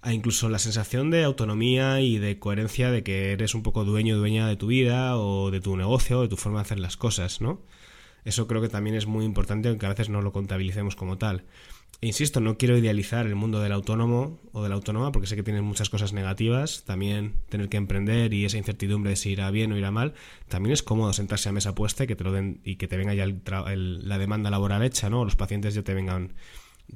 a 0.03 0.13
incluso 0.13 0.49
la 0.49 0.59
sensación 0.59 1.13
de 1.13 1.23
autonomía 1.23 2.01
y 2.01 2.19
de 2.19 2.41
coherencia 2.41 2.91
de 2.91 3.05
que 3.05 3.31
eres 3.31 3.55
un 3.55 3.63
poco 3.63 3.85
dueño, 3.85 4.17
dueña 4.17 4.49
de 4.49 4.57
tu 4.57 4.67
vida 4.67 5.17
o 5.17 5.53
de 5.53 5.61
tu 5.61 5.77
negocio 5.77 6.19
o 6.19 6.23
de 6.23 6.29
tu 6.29 6.37
forma 6.37 6.59
de 6.59 6.63
hacer 6.63 6.81
las 6.81 6.97
cosas, 6.97 7.41
¿no? 7.41 7.63
Eso 8.25 8.47
creo 8.47 8.61
que 8.61 8.69
también 8.69 8.97
es 8.97 9.07
muy 9.07 9.25
importante, 9.25 9.69
aunque 9.69 9.87
a 9.87 9.91
veces 9.91 10.09
no 10.09 10.23
lo 10.23 10.33
contabilicemos 10.33 10.97
como 10.97 11.19
tal. 11.19 11.45
E 12.03 12.07
insisto, 12.07 12.41
no 12.41 12.57
quiero 12.57 12.79
idealizar 12.79 13.27
el 13.27 13.35
mundo 13.35 13.61
del 13.61 13.73
autónomo 13.73 14.41
o 14.53 14.63
de 14.63 14.71
la 14.71 14.75
autónoma 14.75 15.13
porque 15.13 15.27
sé 15.27 15.37
que 15.37 15.43
tiene 15.43 15.61
muchas 15.61 15.91
cosas 15.91 16.15
negativas. 16.15 16.83
También 16.85 17.35
tener 17.51 17.69
que 17.69 17.77
emprender 17.77 18.33
y 18.33 18.47
esa 18.47 18.57
incertidumbre 18.57 19.11
de 19.11 19.17
si 19.17 19.33
irá 19.33 19.51
bien 19.51 19.71
o 19.73 19.77
irá 19.77 19.91
mal. 19.91 20.15
También 20.49 20.73
es 20.73 20.83
cómodo 20.83 21.13
sentarse 21.13 21.51
a 21.51 21.53
mesa 21.53 21.75
puesta 21.75 22.05
y 22.05 22.07
que 22.07 22.17
te 22.17 22.25
lo 22.25 22.33
den 22.33 22.61
y 22.65 22.77
que 22.77 22.89
te 22.89 22.97
venga 22.97 23.13
ya 23.13 23.27
la 23.27 24.19
demanda 24.19 24.49
laboral 24.49 24.83
hecha, 24.83 25.11
¿no? 25.11 25.21
O 25.21 25.25
los 25.27 25.37
pacientes 25.37 25.75
ya 25.75 25.83
te 25.83 25.93
vengan, 25.93 26.33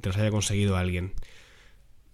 te 0.01 0.09
los 0.09 0.17
haya 0.17 0.31
conseguido 0.31 0.75
alguien. 0.75 1.13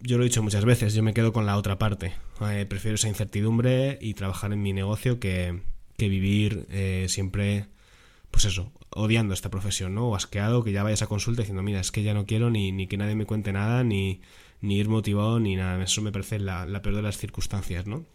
Yo 0.01 0.17
lo 0.17 0.23
he 0.23 0.27
dicho 0.27 0.43
muchas 0.43 0.65
veces, 0.65 0.93
yo 0.93 1.03
me 1.03 1.13
quedo 1.13 1.31
con 1.31 1.45
la 1.45 1.55
otra 1.55 1.77
parte. 1.77 2.13
Eh, 2.41 2.65
prefiero 2.67 2.95
esa 2.95 3.07
incertidumbre 3.07 3.99
y 4.01 4.15
trabajar 4.15 4.51
en 4.51 4.61
mi 4.61 4.73
negocio 4.73 5.19
que, 5.19 5.61
que 5.95 6.09
vivir 6.09 6.65
eh, 6.71 7.05
siempre 7.07 7.67
pues 8.31 8.45
eso, 8.45 8.71
odiando 8.89 9.33
esta 9.33 9.49
profesión, 9.49 9.93
¿no? 9.93 10.07
O 10.07 10.15
asqueado, 10.15 10.63
que 10.63 10.71
ya 10.71 10.83
vayas 10.83 11.01
a 11.01 11.07
consulta 11.07 11.41
diciendo, 11.41 11.63
mira, 11.63 11.79
es 11.79 11.91
que 11.91 12.03
ya 12.03 12.13
no 12.13 12.25
quiero 12.25 12.49
ni, 12.49 12.71
ni 12.71 12.87
que 12.87 12.97
nadie 12.97 13.15
me 13.15 13.25
cuente 13.25 13.51
nada, 13.51 13.83
ni, 13.83 14.21
ni 14.61 14.77
ir 14.77 14.89
motivado, 14.89 15.39
ni 15.39 15.55
nada. 15.55 15.81
Eso 15.83 16.01
me 16.01 16.11
parece 16.11 16.39
la, 16.39 16.65
peor 16.81 16.95
de 16.95 17.01
las 17.01 17.17
circunstancias, 17.17 17.85
¿no? 17.87 18.05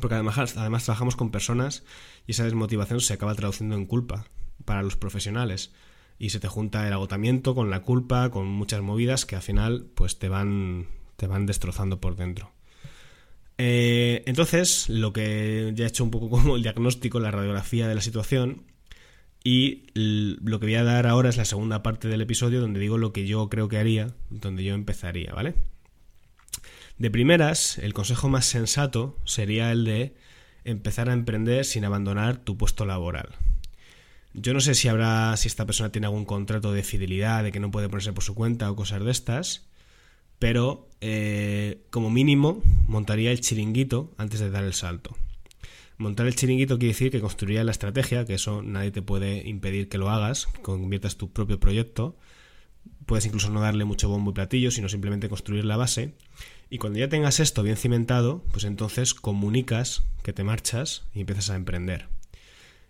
Porque 0.00 0.14
además, 0.14 0.56
además 0.56 0.84
trabajamos 0.84 1.16
con 1.16 1.30
personas 1.30 1.82
y 2.26 2.32
esa 2.32 2.44
desmotivación 2.44 3.00
se 3.00 3.14
acaba 3.14 3.34
traduciendo 3.34 3.74
en 3.74 3.86
culpa 3.86 4.26
para 4.64 4.82
los 4.82 4.96
profesionales. 4.96 5.72
Y 6.18 6.30
se 6.30 6.40
te 6.40 6.48
junta 6.48 6.86
el 6.86 6.92
agotamiento 6.92 7.54
con 7.54 7.70
la 7.70 7.82
culpa, 7.82 8.30
con 8.30 8.48
muchas 8.48 8.82
movidas 8.82 9.24
que 9.24 9.36
al 9.36 9.42
final 9.42 9.86
pues 9.94 10.18
te 10.18 10.28
van, 10.28 10.88
te 11.16 11.26
van 11.26 11.46
destrozando 11.46 12.00
por 12.00 12.16
dentro. 12.16 12.52
Eh, 13.56 14.22
entonces, 14.26 14.88
lo 14.88 15.12
que 15.12 15.72
ya 15.74 15.84
he 15.84 15.88
hecho 15.88 16.04
un 16.04 16.10
poco 16.10 16.28
como 16.30 16.56
el 16.56 16.62
diagnóstico, 16.62 17.20
la 17.20 17.30
radiografía 17.30 17.88
de 17.88 17.94
la 17.94 18.00
situación, 18.00 18.64
y 19.48 19.84
lo 19.94 20.60
que 20.60 20.66
voy 20.66 20.74
a 20.74 20.84
dar 20.84 21.06
ahora 21.06 21.30
es 21.30 21.38
la 21.38 21.46
segunda 21.46 21.82
parte 21.82 22.06
del 22.08 22.20
episodio 22.20 22.60
donde 22.60 22.80
digo 22.80 22.98
lo 22.98 23.14
que 23.14 23.26
yo 23.26 23.48
creo 23.48 23.66
que 23.66 23.78
haría, 23.78 24.08
donde 24.28 24.62
yo 24.62 24.74
empezaría, 24.74 25.32
¿vale? 25.32 25.54
De 26.98 27.10
primeras, 27.10 27.78
el 27.78 27.94
consejo 27.94 28.28
más 28.28 28.44
sensato 28.44 29.16
sería 29.24 29.72
el 29.72 29.86
de 29.86 30.14
empezar 30.64 31.08
a 31.08 31.14
emprender 31.14 31.64
sin 31.64 31.86
abandonar 31.86 32.36
tu 32.36 32.58
puesto 32.58 32.84
laboral. 32.84 33.30
Yo 34.34 34.52
no 34.52 34.60
sé 34.60 34.74
si 34.74 34.88
habrá, 34.88 35.34
si 35.38 35.48
esta 35.48 35.64
persona 35.64 35.90
tiene 35.90 36.08
algún 36.08 36.26
contrato 36.26 36.70
de 36.74 36.82
fidelidad, 36.82 37.42
de 37.42 37.50
que 37.50 37.58
no 37.58 37.70
puede 37.70 37.88
ponerse 37.88 38.12
por 38.12 38.24
su 38.24 38.34
cuenta 38.34 38.70
o 38.70 38.76
cosas 38.76 39.02
de 39.02 39.10
estas, 39.10 39.66
pero 40.38 40.90
eh, 41.00 41.86
como 41.88 42.10
mínimo 42.10 42.62
montaría 42.86 43.30
el 43.30 43.40
chiringuito 43.40 44.12
antes 44.18 44.40
de 44.40 44.50
dar 44.50 44.64
el 44.64 44.74
salto. 44.74 45.16
Montar 45.98 46.28
el 46.28 46.36
chiringuito 46.36 46.78
quiere 46.78 46.94
decir 46.94 47.10
que 47.10 47.20
construiría 47.20 47.64
la 47.64 47.72
estrategia, 47.72 48.24
que 48.24 48.34
eso 48.34 48.62
nadie 48.62 48.92
te 48.92 49.02
puede 49.02 49.48
impedir 49.48 49.88
que 49.88 49.98
lo 49.98 50.10
hagas, 50.10 50.46
conviertas 50.62 51.16
tu 51.16 51.32
propio 51.32 51.58
proyecto. 51.58 52.16
Puedes 53.04 53.26
incluso 53.26 53.50
no 53.50 53.60
darle 53.60 53.84
mucho 53.84 54.08
bombo 54.08 54.30
y 54.30 54.34
platillo, 54.34 54.70
sino 54.70 54.88
simplemente 54.88 55.28
construir 55.28 55.64
la 55.64 55.76
base. 55.76 56.14
Y 56.70 56.78
cuando 56.78 57.00
ya 57.00 57.08
tengas 57.08 57.40
esto 57.40 57.64
bien 57.64 57.76
cimentado, 57.76 58.44
pues 58.52 58.62
entonces 58.62 59.12
comunicas 59.12 60.04
que 60.22 60.32
te 60.32 60.44
marchas 60.44 61.08
y 61.14 61.20
empiezas 61.20 61.50
a 61.50 61.56
emprender. 61.56 62.06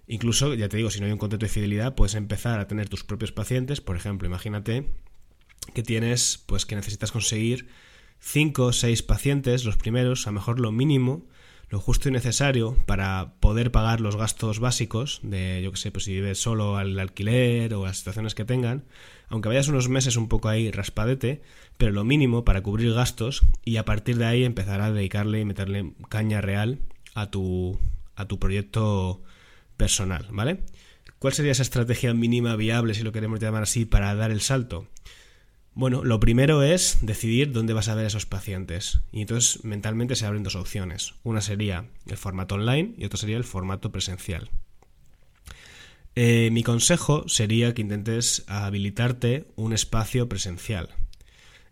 Incluso, 0.06 0.52
ya 0.52 0.68
te 0.68 0.76
digo, 0.76 0.90
si 0.90 1.00
no 1.00 1.06
hay 1.06 1.12
un 1.12 1.18
contrato 1.18 1.46
de 1.46 1.52
fidelidad, 1.52 1.94
puedes 1.94 2.14
empezar 2.14 2.60
a 2.60 2.68
tener 2.68 2.90
tus 2.90 3.04
propios 3.04 3.32
pacientes. 3.32 3.80
Por 3.80 3.96
ejemplo, 3.96 4.28
imagínate 4.28 4.90
que 5.74 5.82
tienes, 5.82 6.42
pues 6.44 6.66
que 6.66 6.76
necesitas 6.76 7.10
conseguir 7.10 7.68
5 8.20 8.64
o 8.64 8.72
6 8.72 9.02
pacientes, 9.02 9.64
los 9.64 9.76
primeros, 9.76 10.26
a 10.26 10.30
lo 10.30 10.34
mejor 10.34 10.60
lo 10.60 10.72
mínimo, 10.72 11.26
lo 11.70 11.80
justo 11.80 12.08
y 12.08 12.12
necesario 12.12 12.76
para 12.86 13.34
poder 13.40 13.70
pagar 13.70 14.00
los 14.00 14.16
gastos 14.16 14.58
básicos 14.58 15.20
de, 15.22 15.60
yo 15.62 15.70
que 15.70 15.76
sé, 15.76 15.90
pues 15.90 16.04
si 16.04 16.12
vives 16.12 16.40
solo 16.40 16.76
al 16.76 16.98
alquiler 16.98 17.74
o 17.74 17.84
las 17.84 17.98
situaciones 17.98 18.34
que 18.34 18.44
tengan, 18.44 18.84
aunque 19.28 19.48
vayas 19.48 19.68
unos 19.68 19.88
meses 19.88 20.16
un 20.16 20.28
poco 20.28 20.48
ahí 20.48 20.70
raspadete, 20.70 21.42
pero 21.76 21.92
lo 21.92 22.04
mínimo 22.04 22.44
para 22.44 22.62
cubrir 22.62 22.94
gastos 22.94 23.42
y 23.64 23.76
a 23.76 23.84
partir 23.84 24.16
de 24.16 24.24
ahí 24.24 24.44
empezar 24.44 24.80
a 24.80 24.90
dedicarle 24.90 25.40
y 25.40 25.44
meterle 25.44 25.92
caña 26.08 26.40
real 26.40 26.78
a 27.14 27.30
tu, 27.30 27.78
a 28.16 28.26
tu 28.26 28.38
proyecto 28.38 29.22
personal, 29.76 30.26
¿vale? 30.30 30.60
¿Cuál 31.18 31.34
sería 31.34 31.52
esa 31.52 31.62
estrategia 31.62 32.14
mínima 32.14 32.56
viable, 32.56 32.94
si 32.94 33.02
lo 33.02 33.12
queremos 33.12 33.40
llamar 33.40 33.64
así, 33.64 33.84
para 33.84 34.14
dar 34.14 34.30
el 34.30 34.40
salto? 34.40 34.86
Bueno, 35.78 36.02
lo 36.02 36.18
primero 36.18 36.64
es 36.64 36.98
decidir 37.02 37.52
dónde 37.52 37.72
vas 37.72 37.86
a 37.86 37.94
ver 37.94 38.04
a 38.04 38.08
esos 38.08 38.26
pacientes. 38.26 38.98
Y 39.12 39.20
entonces 39.20 39.64
mentalmente 39.64 40.16
se 40.16 40.26
abren 40.26 40.42
dos 40.42 40.56
opciones. 40.56 41.14
Una 41.22 41.40
sería 41.40 41.84
el 42.08 42.16
formato 42.16 42.56
online 42.56 42.94
y 42.98 43.04
otra 43.04 43.16
sería 43.16 43.36
el 43.36 43.44
formato 43.44 43.92
presencial. 43.92 44.50
Eh, 46.16 46.50
mi 46.50 46.64
consejo 46.64 47.28
sería 47.28 47.74
que 47.74 47.82
intentes 47.82 48.42
habilitarte 48.48 49.46
un 49.54 49.72
espacio 49.72 50.28
presencial. 50.28 50.88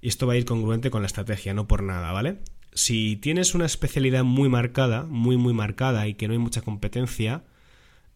Y 0.00 0.06
esto 0.06 0.28
va 0.28 0.34
a 0.34 0.36
ir 0.36 0.44
congruente 0.44 0.92
con 0.92 1.02
la 1.02 1.06
estrategia, 1.06 1.52
no 1.52 1.66
por 1.66 1.82
nada, 1.82 2.12
¿vale? 2.12 2.38
Si 2.74 3.16
tienes 3.16 3.56
una 3.56 3.66
especialidad 3.66 4.22
muy 4.22 4.48
marcada, 4.48 5.02
muy 5.02 5.36
muy 5.36 5.52
marcada 5.52 6.06
y 6.06 6.14
que 6.14 6.28
no 6.28 6.32
hay 6.32 6.38
mucha 6.38 6.62
competencia, 6.62 7.42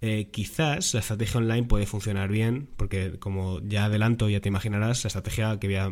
eh, 0.00 0.30
quizás 0.30 0.94
la 0.94 1.00
estrategia 1.00 1.38
online 1.38 1.64
puede 1.64 1.86
funcionar 1.86 2.30
bien, 2.30 2.68
porque 2.76 3.18
como 3.18 3.60
ya 3.60 3.86
adelanto, 3.86 4.28
ya 4.28 4.40
te 4.40 4.48
imaginarás, 4.48 5.04
la 5.04 5.08
estrategia 5.08 5.58
que 5.58 5.66
voy 5.66 5.76
a 5.76 5.90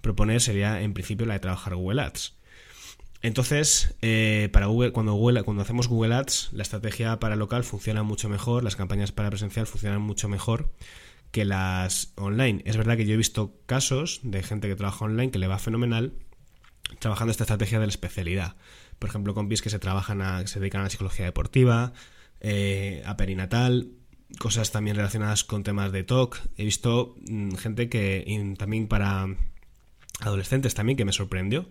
proponer 0.00 0.40
sería 0.40 0.80
en 0.82 0.94
principio 0.94 1.26
la 1.26 1.34
de 1.34 1.40
trabajar 1.40 1.74
Google 1.74 2.02
Ads. 2.02 2.36
Entonces, 3.22 3.96
eh, 4.02 4.50
para 4.52 4.66
Google, 4.66 4.92
cuando, 4.92 5.18
cuando 5.44 5.62
hacemos 5.62 5.88
Google 5.88 6.14
Ads, 6.14 6.50
la 6.52 6.62
estrategia 6.62 7.18
para 7.20 7.36
local 7.36 7.64
funciona 7.64 8.02
mucho 8.02 8.28
mejor, 8.28 8.62
las 8.64 8.76
campañas 8.76 9.12
para 9.12 9.30
presencial 9.30 9.66
funcionan 9.66 10.02
mucho 10.02 10.28
mejor 10.28 10.70
que 11.30 11.44
las 11.44 12.12
online. 12.16 12.62
Es 12.66 12.76
verdad 12.76 12.96
que 12.96 13.06
yo 13.06 13.14
he 13.14 13.16
visto 13.16 13.56
casos 13.66 14.20
de 14.22 14.42
gente 14.42 14.68
que 14.68 14.76
trabaja 14.76 15.06
online 15.06 15.30
que 15.30 15.38
le 15.38 15.48
va 15.48 15.58
fenomenal 15.58 16.12
trabajando 16.98 17.30
esta 17.30 17.44
estrategia 17.44 17.80
de 17.80 17.86
la 17.86 17.90
especialidad. 17.90 18.56
Por 18.98 19.08
ejemplo, 19.08 19.34
compis 19.34 19.62
que 19.62 19.70
se 19.70 19.78
trabajan 19.78 20.22
a, 20.22 20.42
que 20.42 20.48
se 20.48 20.60
dedican 20.60 20.82
a 20.82 20.84
la 20.84 20.90
psicología 20.90 21.24
deportiva, 21.24 21.92
eh, 22.40 23.04
perinatal, 23.16 23.88
cosas 24.38 24.72
también 24.72 24.96
relacionadas 24.96 25.44
con 25.44 25.62
temas 25.62 25.92
de 25.92 26.04
TOC. 26.04 26.38
He 26.56 26.64
visto 26.64 27.16
mm, 27.28 27.54
gente 27.56 27.88
que 27.88 28.54
también 28.58 28.88
para 28.88 29.26
adolescentes 30.20 30.74
también 30.74 30.96
que 30.96 31.04
me 31.04 31.12
sorprendió, 31.12 31.68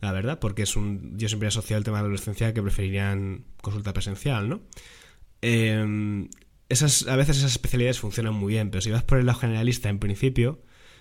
la 0.00 0.12
verdad, 0.12 0.38
porque 0.38 0.62
es 0.62 0.76
un 0.76 1.18
yo 1.18 1.28
siempre 1.28 1.46
he 1.46 1.48
asociado 1.48 1.78
el 1.78 1.84
tema 1.84 1.98
de 1.98 2.02
adolescencia 2.02 2.54
que 2.54 2.62
preferirían 2.62 3.44
consulta 3.60 3.92
presencial, 3.92 4.48
¿no? 4.48 4.60
Em, 5.40 6.28
esas, 6.68 7.06
a 7.06 7.16
veces 7.16 7.38
esas 7.38 7.52
especialidades 7.52 7.98
funcionan 7.98 8.34
muy 8.34 8.54
bien, 8.54 8.70
pero 8.70 8.80
si 8.82 8.90
vas 8.90 9.02
por 9.02 9.18
el 9.18 9.26
lado 9.26 9.38
generalista 9.38 9.88
en 9.88 9.98
principio, 9.98 10.60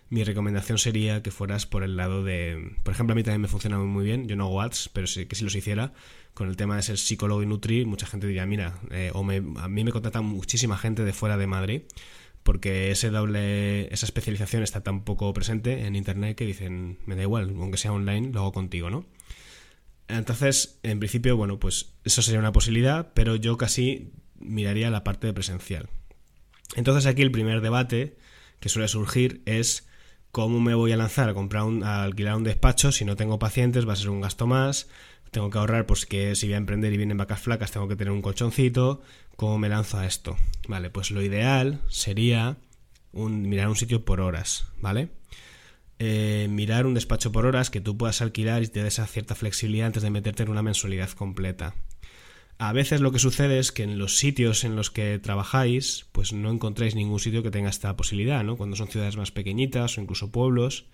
mi 0.10 0.24
recomendación 0.24 0.78
sería 0.78 1.22
que 1.22 1.32
fueras 1.32 1.66
por 1.66 1.84
el 1.84 1.98
lado 1.98 2.24
de... 2.24 2.76
Por 2.84 2.94
ejemplo, 2.94 3.14
a 3.14 3.16
mí 3.16 3.24
también 3.24 3.42
me 3.42 3.48
funciona 3.48 3.78
muy 3.78 4.06
bien, 4.06 4.28
yo 4.28 4.36
no 4.36 4.46
hago 4.46 4.62
ads, 4.62 4.90
pero 4.94 5.08
sí 5.08 5.26
que 5.26 5.36
si 5.36 5.44
los 5.44 5.56
hiciera, 5.56 5.94
con 6.34 6.48
el 6.48 6.56
tema 6.56 6.76
de 6.76 6.84
ser 6.84 6.98
psicólogo 6.98 7.44
y 7.44 7.46
nutri, 7.46 7.86
mucha 7.86 8.08
gente 8.08 8.28
diría, 8.28 8.46
mira, 8.46 8.80
eh, 8.92 9.12
o 9.14 9.24
me, 9.24 9.38
a 9.38 9.68
mí 9.68 9.84
me 9.84 9.92
contacta 9.92 10.22
muchísima 10.22 10.78
gente 10.78 11.04
de 11.04 11.14
fuera 11.14 11.38
de 11.38 11.48
Madrid, 11.48 11.82
porque 12.44 12.92
ese 12.92 13.10
doble, 13.10 13.94
esa 13.94 14.06
especialización 14.06 14.64
está 14.64 14.82
tan 14.82 15.04
poco 15.04 15.34
presente 15.34 15.86
en 15.86 15.96
Internet 15.96 16.38
que 16.38 16.46
dicen, 16.46 17.00
me 17.06 17.16
da 17.16 17.24
igual, 17.24 17.54
aunque 17.58 17.78
sea 17.78 17.92
online, 17.92 18.32
lo 18.32 18.40
hago 18.42 18.54
contigo, 18.54 18.90
¿no? 18.90 19.06
Entonces, 20.08 20.80
en 20.84 21.00
principio, 21.00 21.36
bueno, 21.36 21.60
pues 21.60 21.94
eso 22.06 22.22
sería 22.22 22.40
una 22.40 22.54
posibilidad, 22.54 23.12
pero 23.14 23.36
yo 23.36 23.58
casi 23.58 24.14
miraría 24.40 24.90
la 24.90 25.04
parte 25.04 25.28
de 25.28 25.34
presencial. 25.34 25.90
Entonces 26.76 27.06
aquí 27.06 27.22
el 27.22 27.32
primer 27.32 27.62
debate 27.62 28.18
que 28.60 28.70
suele 28.70 28.88
surgir 28.88 29.42
es 29.46 29.88
¿Cómo 30.32 30.60
me 30.60 30.76
voy 30.76 30.92
a 30.92 30.98
lanzar 30.98 31.30
a 31.30 31.34
comprar 31.34 31.64
un, 31.64 31.84
a 31.84 32.04
alquilar 32.04 32.36
un 32.36 32.44
despacho 32.44 32.92
si 32.92 33.06
no 33.06 33.16
tengo 33.16 33.40
pacientes? 33.40 33.88
Va 33.88 33.94
a 33.94 33.98
ser 33.98 34.10
un 34.10 34.22
gasto 34.22 34.48
más. 34.48 34.88
Tengo 35.32 35.50
que 35.50 35.58
ahorrar, 35.58 35.86
pues 35.86 36.06
que 36.06 36.36
si 36.36 36.48
voy 36.48 36.54
a 36.54 36.58
emprender 36.58 36.94
y 36.94 36.98
vienen 36.98 37.18
vacas 37.18 37.42
flacas, 37.42 37.72
tengo 37.72 37.88
que 37.88 37.96
tener 37.96 38.12
un 38.12 38.22
colchoncito. 38.22 39.02
¿Cómo 39.36 39.58
me 39.58 39.70
lanzo 39.70 39.98
a 39.98 40.06
esto? 40.06 40.38
Vale, 40.68 40.90
pues 40.90 41.12
lo 41.12 41.22
ideal 41.22 41.82
sería 41.90 42.58
mirar 43.14 43.68
un 43.68 43.76
sitio 43.76 44.06
por 44.06 44.22
horas, 44.22 44.68
¿vale? 44.80 45.10
Eh, 46.00 46.48
mirar 46.50 46.86
un 46.86 46.94
despacho 46.94 47.32
por 47.32 47.46
horas 47.46 47.70
que 47.70 47.82
tú 47.82 47.98
puedas 47.98 48.22
alquilar 48.22 48.62
y 48.62 48.68
te 48.68 48.84
des 48.84 48.94
esa 48.94 49.08
cierta 49.08 49.34
flexibilidad 49.34 49.88
antes 49.88 50.04
de 50.04 50.12
meterte 50.12 50.44
en 50.44 50.50
una 50.50 50.62
mensualidad 50.62 51.10
completa. 51.12 51.74
A 52.60 52.74
veces 52.74 53.02
lo 53.02 53.12
que 53.12 53.20
sucede 53.20 53.60
es 53.60 53.72
que 53.72 53.84
en 53.84 54.00
los 54.00 54.18
sitios 54.18 54.64
en 54.64 54.76
los 54.76 54.90
que 54.90 55.20
trabajáis, 55.20 56.08
pues 56.12 56.34
no 56.34 56.50
encontráis 56.50 56.96
ningún 56.96 57.20
sitio 57.20 57.44
que 57.44 57.52
tenga 57.52 57.70
esta 57.70 57.96
posibilidad, 57.96 58.44
¿no? 58.44 58.58
Cuando 58.58 58.76
son 58.76 58.88
ciudades 58.88 59.16
más 59.16 59.32
pequeñitas 59.32 59.98
o 59.98 60.02
incluso 60.02 60.32
pueblos, 60.32 60.86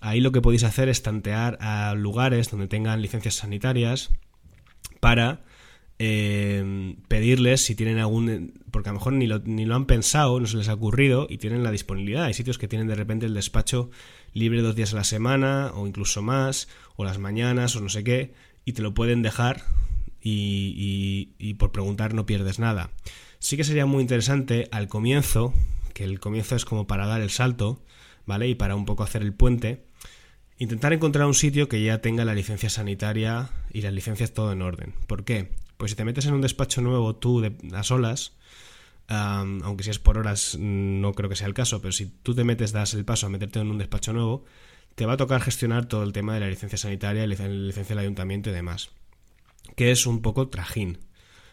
ahí 0.00 0.20
lo 0.20 0.30
que 0.30 0.40
podéis 0.40 0.62
hacer 0.62 0.88
es 0.88 1.02
tantear 1.02 1.58
a 1.60 1.94
lugares 1.94 2.50
donde 2.50 2.68
tengan 2.68 3.02
licencias 3.02 3.34
sanitarias 3.34 4.10
para 5.00 5.42
eh, 5.98 6.94
pedirles 7.08 7.64
si 7.64 7.74
tienen 7.74 7.98
algún... 7.98 8.54
porque 8.70 8.88
a 8.88 8.92
lo 8.92 8.98
mejor 9.00 9.14
ni 9.14 9.26
lo, 9.26 9.40
ni 9.40 9.64
lo 9.64 9.74
han 9.74 9.86
pensado, 9.86 10.38
no 10.38 10.46
se 10.46 10.56
les 10.56 10.68
ha 10.68 10.74
ocurrido 10.74 11.26
y 11.28 11.38
tienen 11.38 11.64
la 11.64 11.72
disponibilidad. 11.72 12.24
Hay 12.24 12.34
sitios 12.34 12.58
que 12.58 12.68
tienen 12.68 12.86
de 12.86 12.94
repente 12.94 13.26
el 13.26 13.34
despacho 13.34 13.90
libre 14.34 14.62
dos 14.62 14.76
días 14.76 14.92
a 14.92 14.96
la 14.96 15.04
semana 15.04 15.72
o 15.74 15.84
incluso 15.84 16.22
más, 16.22 16.68
o 16.94 17.04
las 17.04 17.18
mañanas 17.18 17.74
o 17.74 17.80
no 17.80 17.88
sé 17.88 18.04
qué, 18.04 18.34
y 18.64 18.72
te 18.72 18.82
lo 18.82 18.94
pueden 18.94 19.22
dejar 19.22 19.64
y, 20.22 21.54
por 21.54 21.72
preguntar 21.72 22.14
no 22.14 22.26
pierdes 22.26 22.58
nada. 22.58 22.90
Sí 23.38 23.56
que 23.56 23.64
sería 23.64 23.86
muy 23.86 24.02
interesante 24.02 24.68
al 24.70 24.88
comienzo, 24.88 25.52
que 25.94 26.04
el 26.04 26.20
comienzo 26.20 26.54
es 26.56 26.64
como 26.64 26.86
para 26.86 27.06
dar 27.06 27.20
el 27.20 27.30
salto, 27.30 27.82
¿vale? 28.24 28.48
Y 28.48 28.54
para 28.54 28.76
un 28.76 28.84
poco 28.84 29.02
hacer 29.02 29.22
el 29.22 29.34
puente, 29.34 29.84
intentar 30.58 30.92
encontrar 30.92 31.26
un 31.26 31.34
sitio 31.34 31.68
que 31.68 31.82
ya 31.82 32.00
tenga 32.00 32.24
la 32.24 32.34
licencia 32.34 32.70
sanitaria 32.70 33.50
y 33.72 33.82
las 33.82 33.92
licencias 33.92 34.32
todo 34.32 34.52
en 34.52 34.62
orden. 34.62 34.94
¿Por 35.06 35.24
qué? 35.24 35.50
Pues 35.76 35.90
si 35.90 35.96
te 35.96 36.04
metes 36.04 36.26
en 36.26 36.34
un 36.34 36.40
despacho 36.40 36.80
nuevo 36.80 37.16
tú 37.16 37.40
de, 37.40 37.56
a 37.74 37.82
solas, 37.82 38.34
aunque 39.08 39.82
si 39.82 39.90
es 39.90 39.98
por 39.98 40.16
horas 40.16 40.56
no 40.58 41.12
creo 41.12 41.28
que 41.28 41.36
sea 41.36 41.48
el 41.48 41.54
caso, 41.54 41.82
pero 41.82 41.92
si 41.92 42.06
tú 42.06 42.34
te 42.34 42.44
metes, 42.44 42.72
das 42.72 42.94
el 42.94 43.04
paso 43.04 43.26
a 43.26 43.30
meterte 43.30 43.58
en 43.58 43.70
un 43.70 43.78
despacho 43.78 44.12
nuevo, 44.12 44.44
te 44.94 45.04
va 45.04 45.14
a 45.14 45.16
tocar 45.16 45.40
gestionar 45.40 45.86
todo 45.86 46.04
el 46.04 46.12
tema 46.12 46.34
de 46.34 46.40
la 46.40 46.48
licencia 46.48 46.78
sanitaria, 46.78 47.26
la 47.26 47.48
licencia 47.48 47.96
del 47.96 48.04
ayuntamiento 48.04 48.50
y 48.50 48.52
demás 48.52 48.90
que 49.76 49.90
es 49.90 50.06
un 50.06 50.22
poco 50.22 50.48
trajín. 50.48 50.98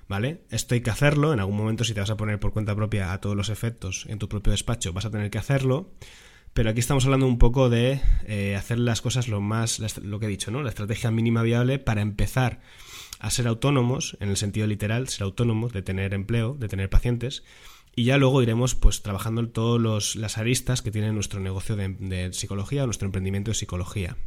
¿Vale? 0.07 0.41
Esto 0.49 0.73
hay 0.73 0.81
que 0.81 0.89
hacerlo, 0.89 1.33
en 1.33 1.39
algún 1.39 1.55
momento 1.55 1.83
si 1.83 1.93
te 1.93 1.99
vas 1.99 2.09
a 2.09 2.17
poner 2.17 2.39
por 2.39 2.51
cuenta 2.51 2.75
propia 2.75 3.13
a 3.13 3.21
todos 3.21 3.35
los 3.35 3.49
efectos 3.49 4.07
en 4.09 4.17
tu 4.17 4.27
propio 4.27 4.49
despacho 4.49 4.91
vas 4.91 5.05
a 5.05 5.11
tener 5.11 5.29
que 5.29 5.37
hacerlo, 5.37 5.91
pero 6.53 6.71
aquí 6.71 6.79
estamos 6.79 7.05
hablando 7.05 7.27
un 7.27 7.37
poco 7.37 7.69
de 7.69 8.01
eh, 8.25 8.55
hacer 8.55 8.79
las 8.79 9.01
cosas 9.01 9.27
lo 9.27 9.39
más, 9.39 9.79
lo 10.01 10.19
que 10.19 10.25
he 10.25 10.29
dicho, 10.29 10.51
¿no? 10.51 10.63
La 10.63 10.69
estrategia 10.69 11.11
mínima 11.11 11.43
viable 11.43 11.79
para 11.79 12.01
empezar 12.01 12.59
a 13.19 13.29
ser 13.29 13.47
autónomos, 13.47 14.17
en 14.19 14.29
el 14.29 14.37
sentido 14.37 14.65
literal, 14.65 15.09
ser 15.09 15.23
autónomos, 15.23 15.73
de 15.73 15.81
tener 15.81 16.13
empleo, 16.13 16.55
de 16.55 16.67
tener 16.67 16.89
pacientes, 16.89 17.43
y 17.95 18.05
ya 18.05 18.17
luego 18.17 18.41
iremos 18.41 18.75
pues 18.75 19.01
trabajando 19.01 19.41
en 19.41 19.51
todas 19.51 20.15
las 20.15 20.37
aristas 20.37 20.81
que 20.81 20.91
tiene 20.91 21.11
nuestro 21.11 21.39
negocio 21.39 21.75
de, 21.75 21.89
de 21.89 22.33
psicología 22.33 22.83
o 22.83 22.85
nuestro 22.87 23.05
emprendimiento 23.05 23.51
de 23.51 23.55
psicología. 23.55 24.17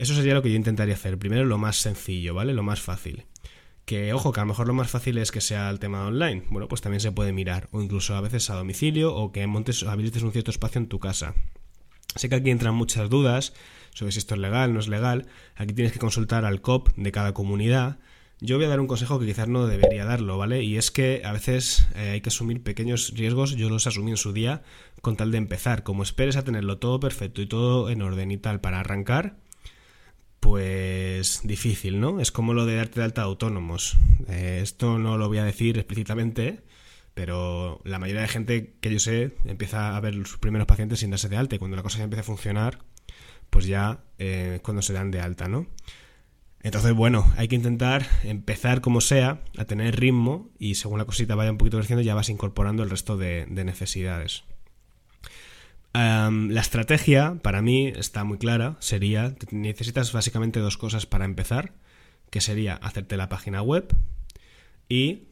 Eso 0.00 0.14
sería 0.14 0.32
lo 0.32 0.40
que 0.40 0.48
yo 0.48 0.56
intentaría 0.56 0.94
hacer. 0.94 1.18
Primero 1.18 1.44
lo 1.44 1.58
más 1.58 1.76
sencillo, 1.76 2.32
¿vale? 2.32 2.54
Lo 2.54 2.62
más 2.62 2.80
fácil. 2.80 3.26
Que, 3.84 4.14
ojo, 4.14 4.32
que 4.32 4.40
a 4.40 4.44
lo 4.44 4.48
mejor 4.48 4.66
lo 4.66 4.72
más 4.72 4.88
fácil 4.88 5.18
es 5.18 5.30
que 5.30 5.42
sea 5.42 5.68
el 5.68 5.78
tema 5.78 6.06
online. 6.06 6.44
Bueno, 6.48 6.68
pues 6.68 6.80
también 6.80 7.02
se 7.02 7.12
puede 7.12 7.34
mirar. 7.34 7.68
O 7.70 7.82
incluso 7.82 8.14
a 8.14 8.22
veces 8.22 8.48
a 8.48 8.54
domicilio 8.54 9.14
o 9.14 9.30
que 9.30 9.46
montes, 9.46 9.82
habilites 9.82 10.22
un 10.22 10.32
cierto 10.32 10.50
espacio 10.50 10.78
en 10.78 10.88
tu 10.88 11.00
casa. 11.00 11.34
Sé 12.16 12.30
que 12.30 12.36
aquí 12.36 12.48
entran 12.48 12.74
muchas 12.74 13.10
dudas 13.10 13.52
sobre 13.92 14.12
si 14.12 14.20
esto 14.20 14.36
es 14.36 14.40
legal, 14.40 14.72
no 14.72 14.80
es 14.80 14.88
legal. 14.88 15.26
Aquí 15.54 15.74
tienes 15.74 15.92
que 15.92 15.98
consultar 15.98 16.46
al 16.46 16.62
COP 16.62 16.88
de 16.96 17.12
cada 17.12 17.34
comunidad. 17.34 17.98
Yo 18.40 18.56
voy 18.56 18.64
a 18.64 18.68
dar 18.70 18.80
un 18.80 18.86
consejo 18.86 19.20
que 19.20 19.26
quizás 19.26 19.48
no 19.48 19.66
debería 19.66 20.06
darlo, 20.06 20.38
¿vale? 20.38 20.62
Y 20.62 20.78
es 20.78 20.90
que 20.90 21.20
a 21.26 21.32
veces 21.32 21.86
eh, 21.94 22.12
hay 22.12 22.20
que 22.22 22.30
asumir 22.30 22.62
pequeños 22.62 23.12
riesgos. 23.14 23.54
Yo 23.54 23.68
los 23.68 23.86
asumí 23.86 24.12
en 24.12 24.16
su 24.16 24.32
día 24.32 24.62
con 25.02 25.18
tal 25.18 25.30
de 25.30 25.36
empezar. 25.36 25.82
Como 25.82 26.02
esperes 26.02 26.36
a 26.36 26.42
tenerlo 26.42 26.78
todo 26.78 27.00
perfecto 27.00 27.42
y 27.42 27.46
todo 27.46 27.90
en 27.90 28.00
orden 28.00 28.30
y 28.30 28.38
tal 28.38 28.62
para 28.62 28.80
arrancar, 28.80 29.36
pues 30.40 31.42
difícil, 31.44 32.00
¿no? 32.00 32.18
Es 32.20 32.32
como 32.32 32.54
lo 32.54 32.66
de 32.66 32.76
darte 32.76 33.00
de 33.00 33.04
alta 33.04 33.22
autónomos. 33.22 33.96
Eh, 34.28 34.60
esto 34.62 34.98
no 34.98 35.18
lo 35.18 35.28
voy 35.28 35.38
a 35.38 35.44
decir 35.44 35.76
explícitamente, 35.76 36.64
pero 37.14 37.80
la 37.84 37.98
mayoría 37.98 38.22
de 38.22 38.28
gente 38.28 38.74
que 38.80 38.90
yo 38.90 38.98
sé 38.98 39.36
empieza 39.44 39.96
a 39.96 40.00
ver 40.00 40.14
sus 40.14 40.38
primeros 40.38 40.66
pacientes 40.66 41.00
sin 41.00 41.10
darse 41.10 41.28
de 41.28 41.36
alta 41.36 41.56
y 41.56 41.58
cuando 41.58 41.76
la 41.76 41.82
cosa 41.82 41.98
ya 41.98 42.04
empieza 42.04 42.22
a 42.22 42.24
funcionar, 42.24 42.78
pues 43.50 43.66
ya 43.66 44.04
eh, 44.18 44.60
cuando 44.62 44.82
se 44.82 44.94
dan 44.94 45.10
de 45.10 45.20
alta, 45.20 45.46
¿no? 45.46 45.66
Entonces, 46.62 46.92
bueno, 46.94 47.30
hay 47.36 47.48
que 47.48 47.56
intentar 47.56 48.06
empezar 48.22 48.80
como 48.80 49.00
sea, 49.00 49.42
a 49.56 49.64
tener 49.64 49.98
ritmo 49.98 50.50
y 50.58 50.74
según 50.74 50.98
la 50.98 51.06
cosita 51.06 51.34
vaya 51.34 51.50
un 51.50 51.58
poquito 51.58 51.78
creciendo 51.78 52.02
ya 52.02 52.14
vas 52.14 52.28
incorporando 52.28 52.82
el 52.82 52.90
resto 52.90 53.16
de 53.16 53.46
necesidades 53.46 54.44
la 55.92 56.60
estrategia, 56.60 57.36
para 57.42 57.62
mí, 57.62 57.88
está 57.88 58.24
muy 58.24 58.38
clara. 58.38 58.76
Sería, 58.80 59.34
necesitas 59.50 60.12
básicamente 60.12 60.60
dos 60.60 60.76
cosas 60.76 61.06
para 61.06 61.24
empezar, 61.24 61.74
que 62.30 62.40
sería 62.40 62.74
hacerte 62.74 63.16
la 63.16 63.28
página 63.28 63.62
web 63.62 63.94
y, 64.88 65.28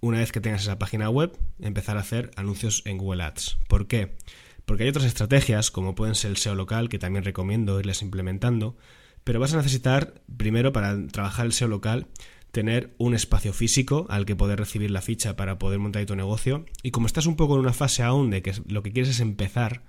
una 0.00 0.18
vez 0.18 0.32
que 0.32 0.40
tengas 0.40 0.62
esa 0.62 0.78
página 0.78 1.08
web, 1.08 1.38
empezar 1.60 1.96
a 1.96 2.00
hacer 2.00 2.30
anuncios 2.36 2.82
en 2.86 2.98
Google 2.98 3.22
Ads. 3.22 3.58
¿Por 3.68 3.86
qué? 3.86 4.16
Porque 4.64 4.84
hay 4.84 4.90
otras 4.90 5.06
estrategias, 5.06 5.70
como 5.70 5.94
pueden 5.94 6.14
ser 6.14 6.30
el 6.30 6.36
SEO 6.36 6.54
local, 6.54 6.88
que 6.88 6.98
también 6.98 7.24
recomiendo 7.24 7.78
irles 7.80 8.02
implementando, 8.02 8.76
pero 9.24 9.40
vas 9.40 9.54
a 9.54 9.56
necesitar, 9.56 10.22
primero, 10.36 10.72
para 10.72 11.06
trabajar 11.08 11.46
el 11.46 11.52
SEO 11.52 11.68
local, 11.68 12.06
tener 12.52 12.94
un 12.98 13.14
espacio 13.14 13.52
físico 13.52 14.06
al 14.10 14.26
que 14.26 14.36
poder 14.36 14.58
recibir 14.58 14.90
la 14.90 15.00
ficha 15.00 15.36
para 15.36 15.58
poder 15.58 15.78
montar 15.78 16.04
tu 16.04 16.16
negocio. 16.16 16.66
Y 16.82 16.90
como 16.90 17.06
estás 17.06 17.26
un 17.26 17.36
poco 17.36 17.54
en 17.54 17.60
una 17.60 17.72
fase 17.72 18.02
aún 18.02 18.30
de 18.30 18.42
que 18.42 18.52
lo 18.66 18.82
que 18.82 18.92
quieres 18.92 19.10
es 19.10 19.20
empezar, 19.20 19.82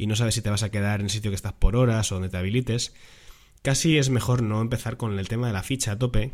y 0.00 0.06
no 0.06 0.16
sabes 0.16 0.34
si 0.34 0.40
te 0.40 0.48
vas 0.48 0.62
a 0.62 0.70
quedar 0.70 1.00
en 1.00 1.06
el 1.06 1.10
sitio 1.10 1.30
que 1.30 1.34
estás 1.34 1.52
por 1.52 1.76
horas 1.76 2.10
o 2.10 2.14
donde 2.14 2.30
te 2.30 2.38
habilites, 2.38 2.94
casi 3.60 3.98
es 3.98 4.08
mejor 4.08 4.42
no 4.42 4.62
empezar 4.62 4.96
con 4.96 5.18
el 5.18 5.28
tema 5.28 5.46
de 5.46 5.52
la 5.52 5.62
ficha 5.62 5.92
a 5.92 5.98
tope. 5.98 6.32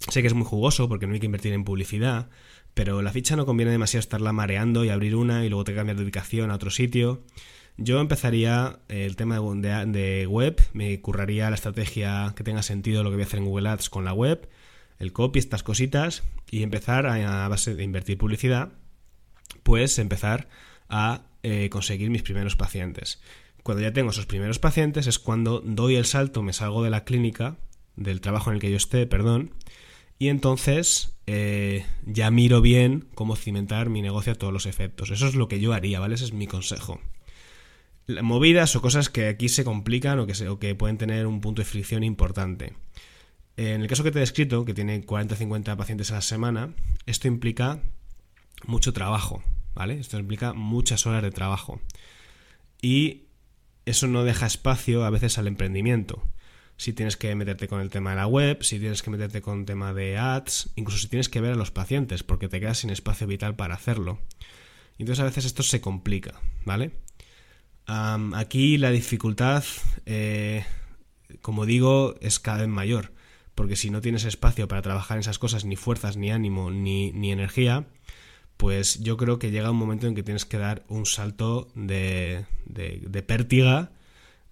Sé 0.00 0.20
que 0.20 0.26
es 0.26 0.34
muy 0.34 0.44
jugoso 0.44 0.88
porque 0.88 1.06
no 1.06 1.14
hay 1.14 1.20
que 1.20 1.26
invertir 1.26 1.52
en 1.52 1.62
publicidad, 1.62 2.28
pero 2.74 3.00
la 3.00 3.12
ficha 3.12 3.36
no 3.36 3.46
conviene 3.46 3.70
demasiado 3.70 4.00
estarla 4.00 4.32
mareando 4.32 4.84
y 4.84 4.88
abrir 4.88 5.14
una 5.14 5.44
y 5.44 5.48
luego 5.48 5.62
te 5.62 5.76
cambias 5.76 5.96
de 5.96 6.02
ubicación 6.02 6.50
a 6.50 6.56
otro 6.56 6.70
sitio. 6.70 7.22
Yo 7.76 8.00
empezaría 8.00 8.80
el 8.88 9.14
tema 9.14 9.36
de, 9.36 10.26
web, 10.26 10.60
me 10.72 11.00
curraría 11.00 11.50
la 11.50 11.54
estrategia 11.54 12.32
que 12.34 12.42
tenga 12.42 12.64
sentido 12.64 13.04
lo 13.04 13.10
que 13.10 13.16
voy 13.16 13.22
a 13.22 13.26
hacer 13.26 13.38
en 13.38 13.46
Google 13.46 13.68
Ads 13.68 13.90
con 13.90 14.04
la 14.04 14.12
web, 14.12 14.48
el 14.98 15.12
copy, 15.12 15.38
estas 15.38 15.62
cositas, 15.62 16.24
y 16.50 16.64
empezar 16.64 17.06
a, 17.06 17.44
a 17.44 17.48
base 17.48 17.76
de 17.76 17.84
invertir 17.84 18.18
publicidad, 18.18 18.72
pues 19.62 20.00
empezar 20.00 20.48
a 20.88 21.27
eh, 21.50 21.70
conseguir 21.70 22.10
mis 22.10 22.22
primeros 22.22 22.56
pacientes. 22.56 23.22
Cuando 23.62 23.82
ya 23.82 23.94
tengo 23.94 24.10
esos 24.10 24.26
primeros 24.26 24.58
pacientes 24.58 25.06
es 25.06 25.18
cuando 25.18 25.60
doy 25.60 25.96
el 25.96 26.04
salto, 26.04 26.42
me 26.42 26.52
salgo 26.52 26.82
de 26.82 26.90
la 26.90 27.04
clínica, 27.04 27.56
del 27.96 28.20
trabajo 28.20 28.50
en 28.50 28.56
el 28.56 28.60
que 28.60 28.70
yo 28.70 28.76
esté, 28.76 29.06
perdón, 29.06 29.54
y 30.18 30.28
entonces 30.28 31.16
eh, 31.26 31.86
ya 32.04 32.30
miro 32.30 32.60
bien 32.60 33.08
cómo 33.14 33.34
cimentar 33.34 33.88
mi 33.88 34.02
negocio 34.02 34.34
a 34.34 34.36
todos 34.36 34.52
los 34.52 34.66
efectos. 34.66 35.10
Eso 35.10 35.26
es 35.26 35.36
lo 35.36 35.48
que 35.48 35.58
yo 35.58 35.72
haría, 35.72 36.00
¿vale? 36.00 36.16
Ese 36.16 36.26
es 36.26 36.34
mi 36.34 36.46
consejo. 36.46 37.00
Movidas 38.22 38.76
o 38.76 38.82
cosas 38.82 39.08
que 39.08 39.28
aquí 39.28 39.48
se 39.48 39.64
complican 39.64 40.18
o 40.18 40.26
que, 40.26 40.48
o 40.48 40.58
que 40.58 40.74
pueden 40.74 40.98
tener 40.98 41.26
un 41.26 41.40
punto 41.40 41.62
de 41.62 41.66
fricción 41.66 42.04
importante. 42.04 42.74
En 43.56 43.80
el 43.80 43.88
caso 43.88 44.04
que 44.04 44.10
te 44.10 44.18
he 44.18 44.20
descrito, 44.20 44.66
que 44.66 44.74
tiene 44.74 45.02
40-50 45.02 45.76
pacientes 45.76 46.10
a 46.10 46.16
la 46.16 46.20
semana, 46.20 46.74
esto 47.06 47.26
implica 47.26 47.80
mucho 48.66 48.92
trabajo, 48.92 49.42
¿vale? 49.78 50.00
Esto 50.00 50.18
implica 50.18 50.54
muchas 50.54 51.06
horas 51.06 51.22
de 51.22 51.30
trabajo. 51.30 51.80
Y 52.82 53.28
eso 53.86 54.08
no 54.08 54.24
deja 54.24 54.44
espacio 54.44 55.04
a 55.04 55.10
veces 55.10 55.38
al 55.38 55.46
emprendimiento. 55.46 56.20
Si 56.76 56.92
tienes 56.92 57.16
que 57.16 57.32
meterte 57.36 57.68
con 57.68 57.80
el 57.80 57.88
tema 57.88 58.10
de 58.10 58.16
la 58.16 58.26
web, 58.26 58.64
si 58.64 58.80
tienes 58.80 59.02
que 59.02 59.10
meterte 59.10 59.40
con 59.40 59.60
el 59.60 59.66
tema 59.66 59.94
de 59.94 60.18
ads, 60.18 60.70
incluso 60.74 60.98
si 60.98 61.06
tienes 61.06 61.28
que 61.28 61.40
ver 61.40 61.52
a 61.52 61.56
los 61.56 61.70
pacientes, 61.70 62.24
porque 62.24 62.48
te 62.48 62.58
quedas 62.58 62.78
sin 62.78 62.90
espacio 62.90 63.28
vital 63.28 63.54
para 63.54 63.76
hacerlo. 63.76 64.18
Entonces 64.98 65.20
a 65.20 65.26
veces 65.26 65.44
esto 65.44 65.62
se 65.62 65.80
complica, 65.80 66.40
¿vale? 66.64 66.90
aquí 67.86 68.76
la 68.76 68.90
dificultad, 68.90 69.64
eh, 70.04 70.62
como 71.40 71.64
digo, 71.64 72.16
es 72.20 72.38
cada 72.38 72.58
vez 72.58 72.68
mayor, 72.68 73.14
porque 73.54 73.76
si 73.76 73.88
no 73.88 74.02
tienes 74.02 74.24
espacio 74.24 74.68
para 74.68 74.82
trabajar 74.82 75.16
en 75.16 75.20
esas 75.20 75.38
cosas, 75.38 75.64
ni 75.64 75.76
fuerzas, 75.76 76.18
ni 76.18 76.30
ánimo, 76.30 76.70
ni, 76.70 77.12
ni 77.12 77.32
energía, 77.32 77.86
pues 78.58 78.98
yo 78.98 79.16
creo 79.16 79.38
que 79.38 79.52
llega 79.52 79.70
un 79.70 79.76
momento 79.76 80.08
en 80.08 80.14
que 80.16 80.24
tienes 80.24 80.44
que 80.44 80.58
dar 80.58 80.84
un 80.88 81.06
salto 81.06 81.68
de, 81.76 82.44
de, 82.66 83.22
pértiga 83.22 83.92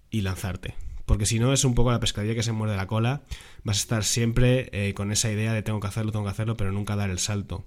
y 0.09 0.21
lanzarte. 0.21 0.75
Porque 1.05 1.25
si 1.25 1.39
no 1.39 1.51
es 1.51 1.65
un 1.65 1.75
poco 1.75 1.91
la 1.91 1.99
pescadilla 1.99 2.33
que 2.33 2.41
se 2.41 2.53
muerde 2.53 2.77
la 2.77 2.87
cola, 2.87 3.23
vas 3.63 3.77
a 3.77 3.81
estar 3.81 4.03
siempre 4.05 4.69
eh, 4.71 4.93
con 4.93 5.11
esa 5.11 5.29
idea 5.29 5.53
de 5.53 5.61
tengo 5.61 5.81
que 5.81 5.87
hacerlo, 5.87 6.13
tengo 6.13 6.23
que 6.23 6.31
hacerlo, 6.31 6.55
pero 6.55 6.71
nunca 6.71 6.95
dar 6.95 7.09
el 7.09 7.19
salto. 7.19 7.65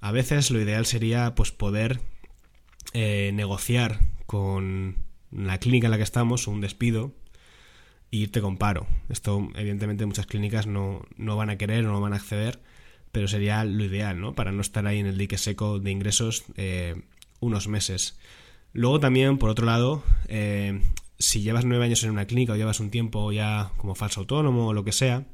A 0.00 0.12
veces 0.12 0.52
lo 0.52 0.60
ideal 0.60 0.86
sería 0.86 1.34
pues 1.34 1.50
poder 1.50 2.00
eh, 2.92 3.32
negociar 3.34 3.98
con 4.26 4.98
la 5.32 5.58
clínica 5.58 5.88
en 5.88 5.90
la 5.90 5.96
que 5.96 6.04
estamos 6.04 6.46
un 6.46 6.60
despido 6.60 7.12
e 8.12 8.18
irte 8.18 8.40
con 8.40 8.58
paro. 8.58 8.86
Esto 9.08 9.48
evidentemente 9.56 10.06
muchas 10.06 10.26
clínicas 10.26 10.68
no, 10.68 11.04
no 11.16 11.36
van 11.36 11.50
a 11.50 11.58
querer 11.58 11.84
o 11.84 11.90
no 11.90 12.00
van 12.00 12.12
a 12.12 12.16
acceder 12.16 12.60
pero 13.14 13.28
sería 13.28 13.64
lo 13.64 13.84
ideal, 13.84 14.20
¿no? 14.20 14.34
Para 14.34 14.50
no 14.50 14.60
estar 14.60 14.84
ahí 14.88 14.98
en 14.98 15.06
el 15.06 15.16
dique 15.16 15.38
seco 15.38 15.78
de 15.78 15.92
ingresos 15.92 16.42
eh, 16.56 17.00
unos 17.38 17.68
meses. 17.68 18.18
Luego 18.72 18.98
también, 18.98 19.38
por 19.38 19.50
otro 19.50 19.66
lado, 19.66 20.02
eh, 20.26 20.82
si 21.16 21.40
llevas 21.40 21.64
nueve 21.64 21.84
años 21.84 22.02
en 22.02 22.10
una 22.10 22.26
clínica 22.26 22.54
o 22.54 22.56
llevas 22.56 22.80
un 22.80 22.90
tiempo 22.90 23.30
ya 23.30 23.70
como 23.76 23.94
falso 23.94 24.18
autónomo 24.18 24.66
o 24.66 24.72
lo 24.72 24.82
que 24.82 24.90
sea, 24.90 25.28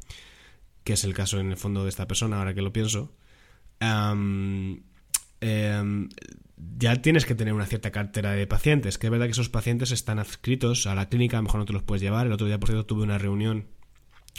que 0.84 0.92
es 0.92 1.04
el 1.04 1.14
caso 1.14 1.40
en 1.40 1.52
el 1.52 1.56
fondo 1.56 1.84
de 1.84 1.88
esta 1.88 2.06
persona, 2.06 2.36
ahora 2.36 2.52
que 2.52 2.60
lo 2.60 2.70
pienso, 2.70 3.14
em, 3.80 4.82
ya 6.76 6.96
tienes 7.00 7.24
que 7.24 7.34
tener 7.34 7.54
una 7.54 7.64
cierta 7.64 7.90
cartera 7.90 8.32
de 8.32 8.46
pacientes, 8.46 8.98
que 8.98 9.06
es 9.06 9.10
verdad 9.10 9.24
que 9.24 9.32
esos 9.32 9.48
pacientes 9.48 9.90
están 9.90 10.18
adscritos 10.18 10.86
a 10.86 10.94
la 10.94 11.08
clínica, 11.08 11.38
a 11.38 11.40
lo 11.40 11.44
mejor 11.44 11.60
no 11.60 11.64
te 11.64 11.72
los 11.72 11.82
puedes 11.82 12.02
llevar. 12.02 12.26
El 12.26 12.34
otro 12.34 12.46
día, 12.46 12.60
por 12.60 12.68
cierto, 12.68 12.84
tuve 12.84 13.04
una 13.04 13.16
reunión 13.16 13.68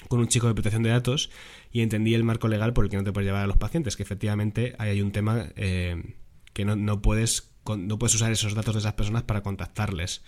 con 0.07 0.19
un 0.19 0.27
chico 0.27 0.47
de 0.47 0.53
protección 0.53 0.83
de 0.83 0.89
datos 0.89 1.29
y 1.71 1.81
entendí 1.81 2.13
el 2.13 2.23
marco 2.23 2.47
legal 2.47 2.73
por 2.73 2.85
el 2.85 2.91
que 2.91 2.97
no 2.97 3.03
te 3.03 3.11
puedes 3.11 3.27
llevar 3.27 3.43
a 3.43 3.47
los 3.47 3.57
pacientes, 3.57 3.95
que 3.95 4.03
efectivamente 4.03 4.75
hay 4.77 5.01
un 5.01 5.11
tema 5.11 5.47
eh, 5.55 6.15
que 6.53 6.65
no, 6.65 7.01
puedes, 7.01 7.51
no 7.65 7.99
puedes 7.99 8.15
usar 8.15 8.31
esos 8.31 8.53
datos 8.53 8.75
de 8.75 8.79
esas 8.79 8.93
personas 8.93 9.23
para 9.23 9.41
contactarles. 9.41 10.23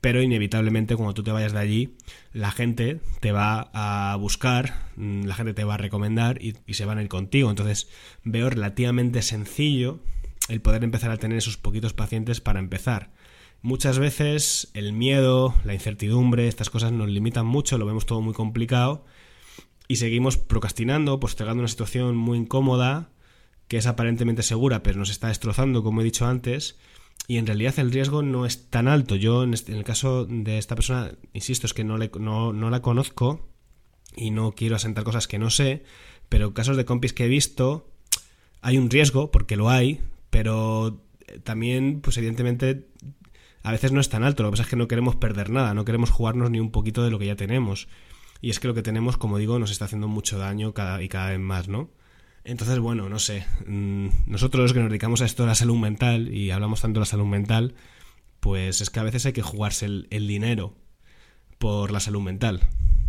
Pero 0.00 0.20
inevitablemente 0.20 0.96
cuando 0.96 1.14
tú 1.14 1.22
te 1.22 1.30
vayas 1.30 1.52
de 1.52 1.60
allí, 1.60 1.96
la 2.32 2.50
gente 2.50 3.00
te 3.20 3.30
va 3.30 3.70
a 3.72 4.16
buscar, 4.16 4.90
mm, 4.96 5.24
la 5.24 5.34
gente 5.36 5.54
te 5.54 5.62
va 5.62 5.74
a 5.74 5.78
recomendar 5.78 6.42
y, 6.42 6.56
y 6.66 6.74
se 6.74 6.84
van 6.84 6.98
a 6.98 7.02
ir 7.02 7.08
contigo. 7.08 7.50
Entonces 7.50 7.88
veo 8.24 8.50
relativamente 8.50 9.22
sencillo 9.22 10.00
el 10.48 10.60
poder 10.60 10.82
empezar 10.82 11.12
a 11.12 11.18
tener 11.18 11.38
esos 11.38 11.56
poquitos 11.56 11.92
pacientes 11.92 12.40
para 12.40 12.58
empezar. 12.58 13.10
Muchas 13.62 14.00
veces 14.00 14.70
el 14.74 14.92
miedo, 14.92 15.54
la 15.64 15.72
incertidumbre, 15.72 16.48
estas 16.48 16.68
cosas 16.68 16.90
nos 16.90 17.08
limitan 17.08 17.46
mucho, 17.46 17.78
lo 17.78 17.86
vemos 17.86 18.06
todo 18.06 18.20
muy 18.20 18.34
complicado 18.34 19.04
y 19.86 19.96
seguimos 19.96 20.36
procrastinando, 20.36 21.20
postergando 21.20 21.60
una 21.60 21.68
situación 21.68 22.16
muy 22.16 22.38
incómoda 22.38 23.10
que 23.68 23.76
es 23.76 23.86
aparentemente 23.86 24.42
segura 24.42 24.82
pero 24.82 24.98
nos 24.98 25.10
está 25.10 25.28
destrozando, 25.28 25.84
como 25.84 26.00
he 26.00 26.04
dicho 26.04 26.26
antes, 26.26 26.76
y 27.28 27.36
en 27.36 27.46
realidad 27.46 27.78
el 27.78 27.92
riesgo 27.92 28.22
no 28.22 28.46
es 28.46 28.68
tan 28.68 28.88
alto. 28.88 29.14
Yo 29.14 29.44
en, 29.44 29.54
el 29.54 29.84
caso 29.84 30.26
de 30.26 30.58
esta 30.58 30.74
persona, 30.74 31.12
insisto, 31.32 31.68
es 31.68 31.72
que 31.72 31.84
no, 31.84 31.98
le, 31.98 32.10
no, 32.18 32.52
no 32.52 32.68
la 32.68 32.82
conozco 32.82 33.48
y 34.16 34.32
no 34.32 34.52
quiero 34.52 34.74
asentar 34.74 35.04
cosas 35.04 35.28
que 35.28 35.38
no 35.38 35.50
sé, 35.50 35.84
pero 36.28 36.52
casos 36.52 36.76
de 36.76 36.84
compis 36.84 37.12
que 37.12 37.26
he 37.26 37.28
visto 37.28 37.88
hay 38.60 38.76
un 38.76 38.90
riesgo, 38.90 39.30
porque 39.30 39.56
lo 39.56 39.70
hay, 39.70 40.00
pero 40.30 41.00
también, 41.44 42.00
pues 42.00 42.16
evidentemente 42.16 42.88
a 43.62 43.72
veces 43.72 43.92
no 43.92 44.00
es 44.00 44.08
tan 44.08 44.24
alto, 44.24 44.42
lo 44.42 44.48
que 44.48 44.52
pasa 44.52 44.62
es 44.64 44.68
que 44.68 44.76
no 44.76 44.88
queremos 44.88 45.16
perder 45.16 45.50
nada, 45.50 45.74
no 45.74 45.84
queremos 45.84 46.10
jugarnos 46.10 46.50
ni 46.50 46.60
un 46.60 46.70
poquito 46.70 47.02
de 47.04 47.10
lo 47.10 47.18
que 47.18 47.26
ya 47.26 47.36
tenemos. 47.36 47.88
Y 48.40 48.50
es 48.50 48.58
que 48.58 48.66
lo 48.66 48.74
que 48.74 48.82
tenemos, 48.82 49.16
como 49.16 49.38
digo, 49.38 49.58
nos 49.58 49.70
está 49.70 49.84
haciendo 49.84 50.08
mucho 50.08 50.38
daño 50.38 50.74
cada, 50.74 51.00
y 51.00 51.08
cada 51.08 51.30
vez 51.30 51.38
más, 51.38 51.68
¿no? 51.68 51.90
Entonces, 52.44 52.80
bueno, 52.80 53.08
no 53.08 53.20
sé. 53.20 53.46
Mm, 53.66 54.08
nosotros 54.26 54.72
que 54.72 54.80
nos 54.80 54.88
dedicamos 54.88 55.22
a 55.22 55.26
esto 55.26 55.44
de 55.44 55.48
la 55.48 55.54
salud 55.54 55.76
mental 55.76 56.34
y 56.34 56.50
hablamos 56.50 56.80
tanto 56.80 56.98
de 56.98 57.02
la 57.02 57.06
salud 57.06 57.26
mental, 57.26 57.74
pues 58.40 58.80
es 58.80 58.90
que 58.90 58.98
a 58.98 59.04
veces 59.04 59.26
hay 59.26 59.32
que 59.32 59.42
jugarse 59.42 59.86
el, 59.86 60.08
el 60.10 60.26
dinero 60.26 60.74
por 61.58 61.92
la 61.92 62.00
salud 62.00 62.20
mental. 62.20 62.62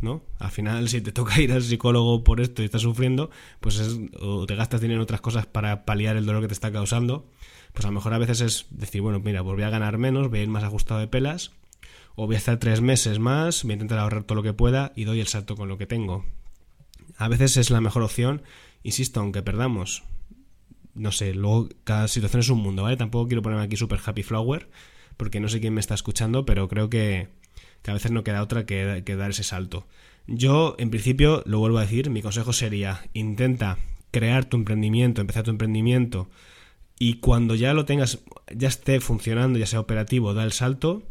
¿No? 0.04 0.22
Al 0.40 0.52
final, 0.52 0.90
si 0.90 1.02
te 1.02 1.12
toca 1.12 1.42
ir 1.42 1.52
al 1.52 1.64
psicólogo 1.64 2.24
por 2.24 2.42
esto 2.42 2.62
y 2.62 2.66
estás 2.66 2.82
sufriendo, 2.84 3.32
pues 3.60 3.80
es, 3.80 4.00
o 4.20 4.46
te 4.46 4.56
gastas 4.56 4.82
dinero 4.82 5.00
en 5.00 5.04
otras 5.04 5.22
cosas 5.22 5.46
para 5.46 5.86
paliar 5.86 6.18
el 6.18 6.26
dolor 6.26 6.42
que 6.42 6.48
te 6.50 6.54
está 6.54 6.72
causando, 6.72 7.30
pues 7.74 7.86
a 7.86 7.88
lo 7.88 7.94
mejor 7.94 8.14
a 8.14 8.18
veces 8.20 8.42
es 8.42 8.66
decir, 8.70 9.02
bueno, 9.02 9.20
mira, 9.20 9.44
pues 9.44 9.56
voy 9.56 9.64
a 9.64 9.70
ganar 9.70 9.98
menos, 9.98 10.30
voy 10.30 10.40
a 10.40 10.44
ir 10.44 10.50
más 10.50 10.64
ajustado 10.64 11.00
de 11.00 11.08
pelas, 11.08 11.52
o 12.16 12.28
voy 12.28 12.36
a 12.36 12.38
estar 12.38 12.60
tres 12.60 12.82
meses 12.82 13.20
más, 13.20 13.64
voy 13.64 13.72
a 13.72 13.74
intentar 13.74 14.00
ahorrar 14.00 14.24
todo 14.24 14.36
lo 14.36 14.44
que 14.44 14.54
pueda 14.54 14.94
y 14.96 15.06
doy 15.06 15.20
el 15.20 15.28
salto 15.28 15.56
con 15.56 15.68
lo 15.68 15.78
que 15.78 15.88
tengo. 15.88 16.26
A 17.18 17.28
veces 17.28 17.58
es 17.58 17.70
la 17.72 17.82
mejor 17.82 18.04
opción, 18.04 18.44
insisto, 18.84 19.20
aunque 19.20 19.42
perdamos. 19.42 20.04
No 20.94 21.12
sé, 21.12 21.34
luego 21.34 21.70
cada 21.84 22.08
situación 22.08 22.42
es 22.42 22.50
un 22.50 22.60
mundo, 22.60 22.84
¿vale? 22.84 22.98
Tampoco 22.98 23.28
quiero 23.28 23.42
ponerme 23.42 23.64
aquí 23.64 23.78
super 23.78 24.00
happy 24.04 24.22
flower, 24.22 24.70
porque 25.18 25.40
no 25.40 25.50
sé 25.50 25.60
quién 25.60 25.74
me 25.74 25.80
está 25.80 25.96
escuchando, 25.96 26.46
pero 26.46 26.68
creo 26.68 26.90
que, 26.90 27.30
que 27.84 27.92
a 27.92 27.94
veces 27.94 28.12
no 28.12 28.24
queda 28.24 28.42
otra 28.42 28.66
que, 28.66 29.04
dar 29.04 29.30
ese 29.30 29.44
salto. 29.44 29.86
Yo, 30.26 30.76
en 30.80 30.90
principio, 30.90 31.44
lo 31.46 31.60
vuelvo 31.60 31.78
a 31.78 31.82
decir, 31.82 32.10
mi 32.10 32.22
consejo 32.22 32.54
sería, 32.54 33.04
intenta 33.14 33.78
crear 34.12 34.46
tu 34.46 34.58
emprendimiento, 34.58 35.22
empezar 35.22 35.44
tu 35.44 35.52
emprendimiento 35.52 36.30
y 36.98 37.16
cuando 37.16 37.56
ya 37.56 37.74
lo 37.74 37.86
tengas, 37.86 38.20
ya 38.56 38.70
esté 38.70 39.02
funcionando, 39.02 39.60
ya 39.60 39.66
sea 39.66 39.82
operativo, 39.82 40.34
da 40.34 40.44
el 40.44 40.54
salto, 40.54 41.04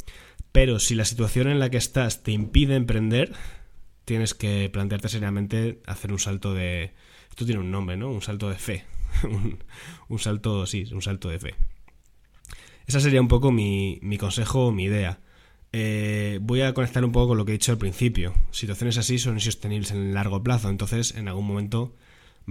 pero 0.50 0.78
si 0.78 0.94
la 0.94 1.04
situación 1.04 1.48
en 1.48 1.58
la 1.58 1.70
que 1.70 1.76
estás 1.76 2.22
te 2.22 2.32
impide 2.32 2.76
emprender, 2.76 3.32
tienes 4.04 4.32
que 4.32 4.70
plantearte 4.72 5.08
seriamente 5.08 5.80
hacer 5.86 6.12
un 6.12 6.18
salto 6.18 6.54
de... 6.54 6.92
Esto 7.28 7.44
tiene 7.44 7.60
un 7.60 7.70
nombre, 7.70 7.96
¿no? 7.96 8.10
Un 8.10 8.22
salto 8.22 8.48
de 8.48 8.56
fe. 8.56 8.84
un, 10.08 10.18
salto, 10.18 10.66
sí, 10.66 10.84
un 10.92 11.02
salto 11.02 11.28
de 11.28 11.38
fe. 11.38 11.54
Esa 12.86 13.00
sería 13.00 13.20
un 13.20 13.28
poco 13.28 13.52
mi, 13.52 13.98
mi 14.02 14.18
consejo, 14.18 14.72
mi 14.72 14.84
idea. 14.84 15.20
Eh, 15.72 16.38
voy 16.42 16.60
a 16.60 16.74
conectar 16.74 17.04
un 17.04 17.12
poco 17.12 17.28
con 17.28 17.38
lo 17.38 17.44
que 17.44 17.52
he 17.52 17.54
dicho 17.54 17.72
al 17.72 17.78
principio. 17.78 18.34
Situaciones 18.50 18.98
así 18.98 19.18
son 19.18 19.34
insostenibles 19.34 19.90
en 19.90 19.98
el 19.98 20.14
largo 20.14 20.42
plazo, 20.42 20.68
entonces 20.68 21.14
en 21.14 21.28
algún 21.28 21.46
momento 21.46 21.96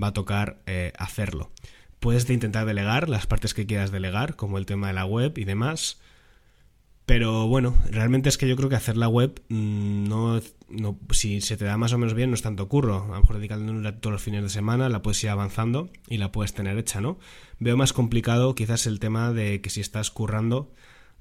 va 0.01 0.07
a 0.07 0.13
tocar 0.13 0.61
eh, 0.65 0.91
hacerlo. 0.97 1.51
Puedes 1.99 2.27
intentar 2.29 2.65
delegar 2.65 3.09
las 3.09 3.27
partes 3.27 3.53
que 3.53 3.67
quieras 3.67 3.91
delegar, 3.91 4.35
como 4.35 4.57
el 4.57 4.65
tema 4.65 4.87
de 4.87 4.93
la 4.93 5.05
web 5.05 5.37
y 5.37 5.43
demás. 5.43 5.99
Pero 7.05 7.47
bueno, 7.47 7.75
realmente 7.89 8.29
es 8.29 8.37
que 8.37 8.47
yo 8.47 8.55
creo 8.55 8.69
que 8.69 8.75
hacer 8.75 8.95
la 8.95 9.07
web 9.07 9.41
mm, 9.49 10.07
no, 10.07 10.41
si 11.11 11.41
se 11.41 11.57
te 11.57 11.65
da 11.65 11.77
más 11.77 11.93
o 11.93 11.97
menos 11.97 12.13
bien 12.13 12.29
no 12.29 12.35
es 12.35 12.41
tanto 12.41 12.67
curro. 12.69 13.03
A 13.03 13.07
lo 13.07 13.21
mejor 13.21 13.35
dedicándole 13.35 13.91
todos 13.91 14.13
los 14.13 14.21
fines 14.21 14.43
de 14.43 14.49
semana 14.49 14.89
la 14.89 15.01
puedes 15.01 15.23
ir 15.23 15.29
avanzando 15.29 15.89
y 16.07 16.17
la 16.17 16.31
puedes 16.31 16.53
tener 16.53 16.77
hecha, 16.77 17.01
¿no? 17.01 17.19
Veo 17.59 17.77
más 17.77 17.93
complicado 17.93 18.55
quizás 18.55 18.87
el 18.87 18.99
tema 18.99 19.33
de 19.33 19.61
que 19.61 19.69
si 19.69 19.81
estás 19.81 20.09
currando 20.09 20.71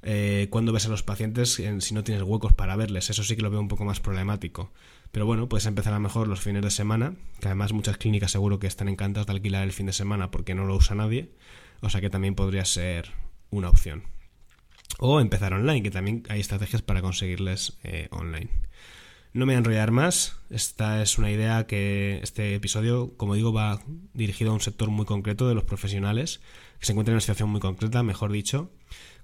eh, 0.03 0.49
cuando 0.51 0.73
ves 0.73 0.87
a 0.87 0.89
los 0.89 1.03
pacientes 1.03 1.61
si 1.79 1.95
no 1.95 2.05
tienes 2.05 2.23
huecos 2.23 2.53
para 2.53 2.77
verles. 2.77 3.11
Eso 3.11 3.23
sí 3.23 3.37
que 3.37 3.43
lo 3.43 3.51
veo 3.51 3.61
un 3.61 3.69
poco 3.69 3.85
más 3.85 4.01
problemático. 4.01 4.73
Pero 5.13 5.27
bueno, 5.27 5.49
puedes 5.49 5.67
empezar 5.67 5.93
a 5.93 5.97
lo 5.97 6.01
mejor 6.01 6.29
los 6.29 6.41
fines 6.41 6.63
de 6.63 6.71
semana, 6.71 7.15
que 7.41 7.49
además 7.49 7.73
muchas 7.73 7.97
clínicas 7.97 8.31
seguro 8.31 8.59
que 8.59 8.67
están 8.67 8.89
encantadas 8.89 9.27
de 9.27 9.33
alquilar 9.33 9.65
el 9.65 9.73
fin 9.73 9.87
de 9.87 9.93
semana 9.93 10.31
porque 10.31 10.55
no 10.55 10.65
lo 10.65 10.77
usa 10.77 10.95
nadie. 10.95 11.33
O 11.81 11.91
sea 11.91 12.01
que 12.01 12.11
también 12.11 12.35
podría 12.35 12.65
ser 12.65 13.11
una 13.51 13.69
opción. 13.69 14.05
O 14.99 15.21
empezar 15.21 15.55
online, 15.55 15.83
que 15.83 15.91
también 15.91 16.25
hay 16.29 16.41
estrategias 16.41 16.83
para 16.83 17.03
conseguirles 17.03 17.79
eh, 17.83 18.09
online. 18.11 18.51
No 19.33 19.47
me 19.47 19.53
voy 19.53 19.55
a 19.55 19.59
enrollar 19.59 19.91
más. 19.93 20.37
Esta 20.51 21.03
es 21.03 21.17
una 21.17 21.31
idea 21.31 21.67
que 21.67 22.21
este 22.23 22.55
episodio, 22.55 23.17
como 23.17 23.35
digo, 23.35 23.53
va 23.53 23.81
dirigido 24.13 24.51
a 24.51 24.55
un 24.55 24.61
sector 24.61 24.91
muy 24.91 25.07
concreto 25.07 25.49
de 25.49 25.55
los 25.55 25.65
profesionales 25.65 26.41
que 26.81 26.87
se 26.87 26.93
encuentran 26.93 27.13
en 27.13 27.17
una 27.17 27.21
situación 27.21 27.51
muy 27.51 27.61
concreta, 27.61 28.03
mejor 28.03 28.33
dicho, 28.33 28.71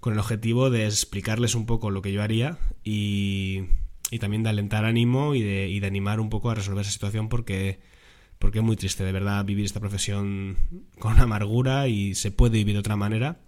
con 0.01 0.13
el 0.13 0.19
objetivo 0.19 0.71
de 0.71 0.87
explicarles 0.87 1.55
un 1.55 1.67
poco 1.67 1.91
lo 1.91 2.03
que 2.03 2.13
yo 2.13 2.23
haría 2.23 2.59
y, 2.85 3.65
y 4.11 4.19
también 4.19 4.43
de 4.43 4.51
alentar 4.51 4.85
ánimo 4.85 5.35
y 5.35 5.43
de, 5.43 5.69
y 5.69 5.81
de, 5.81 5.87
animar 5.87 6.21
un 6.21 6.31
poco 6.31 6.51
a 6.51 6.55
resolver 6.55 6.83
esa 6.83 6.93
situación 6.93 7.29
porque, 7.29 7.81
porque 8.39 8.59
es 8.59 8.65
muy 8.65 8.77
triste, 8.77 9.05
de 9.05 9.13
verdad, 9.13 9.45
vivir 9.45 9.65
esta 9.65 9.81
profesión 9.81 10.57
con 10.99 11.19
amargura 11.19 11.89
y 11.89 12.15
se 12.15 12.31
puede 12.31 12.59
vivir 12.59 12.75
de 12.75 12.81
otra 12.81 12.97
manera. 12.97 13.41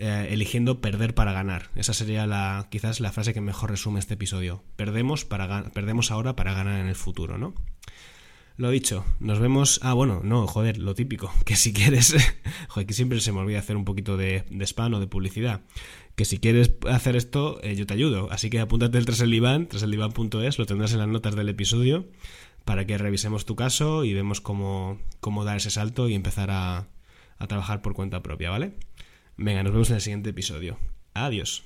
Eh, 0.00 0.28
eligiendo 0.30 0.80
perder 0.80 1.12
para 1.12 1.32
ganar. 1.32 1.70
Esa 1.74 1.92
sería 1.92 2.24
la, 2.24 2.68
quizás 2.70 3.00
la 3.00 3.10
frase 3.10 3.34
que 3.34 3.40
mejor 3.40 3.70
resume 3.70 3.98
este 3.98 4.14
episodio. 4.14 4.62
Perdemos, 4.76 5.24
para, 5.24 5.70
perdemos 5.70 6.12
ahora 6.12 6.36
para 6.36 6.54
ganar 6.54 6.78
en 6.78 6.86
el 6.86 6.94
futuro, 6.94 7.36
¿no? 7.36 7.52
Lo 8.58 8.70
dicho, 8.70 9.04
nos 9.20 9.38
vemos. 9.38 9.78
Ah, 9.84 9.94
bueno, 9.94 10.20
no, 10.24 10.48
joder, 10.48 10.78
lo 10.78 10.96
típico. 10.96 11.32
Que 11.46 11.54
si 11.54 11.72
quieres. 11.72 12.14
joder, 12.68 12.86
que 12.86 12.92
siempre 12.92 13.20
se 13.20 13.30
me 13.30 13.38
olvida 13.38 13.60
hacer 13.60 13.76
un 13.76 13.84
poquito 13.84 14.16
de, 14.16 14.44
de 14.50 14.66
spam 14.66 14.94
o 14.94 15.00
de 15.00 15.06
publicidad. 15.06 15.62
Que 16.16 16.24
si 16.24 16.38
quieres 16.38 16.72
hacer 16.90 17.14
esto, 17.14 17.60
eh, 17.62 17.76
yo 17.76 17.86
te 17.86 17.94
ayudo. 17.94 18.28
Así 18.32 18.50
que 18.50 18.58
apúntate 18.58 18.98
el 18.98 19.06
tras 19.06 19.20
el 19.20 19.30
diván, 19.30 19.68
lo 19.70 20.66
tendrás 20.66 20.92
en 20.92 20.98
las 20.98 21.06
notas 21.06 21.36
del 21.36 21.48
episodio 21.48 22.08
para 22.64 22.84
que 22.84 22.98
revisemos 22.98 23.46
tu 23.46 23.54
caso 23.54 24.04
y 24.04 24.12
vemos 24.12 24.40
cómo, 24.40 24.98
cómo 25.20 25.44
dar 25.44 25.58
ese 25.58 25.70
salto 25.70 26.08
y 26.08 26.14
empezar 26.14 26.50
a, 26.50 26.88
a 27.38 27.46
trabajar 27.46 27.80
por 27.80 27.94
cuenta 27.94 28.24
propia, 28.24 28.50
¿vale? 28.50 28.72
Venga, 29.36 29.62
nos 29.62 29.72
vemos 29.72 29.88
en 29.90 29.96
el 29.96 30.02
siguiente 30.02 30.30
episodio. 30.30 30.78
Adiós. 31.14 31.62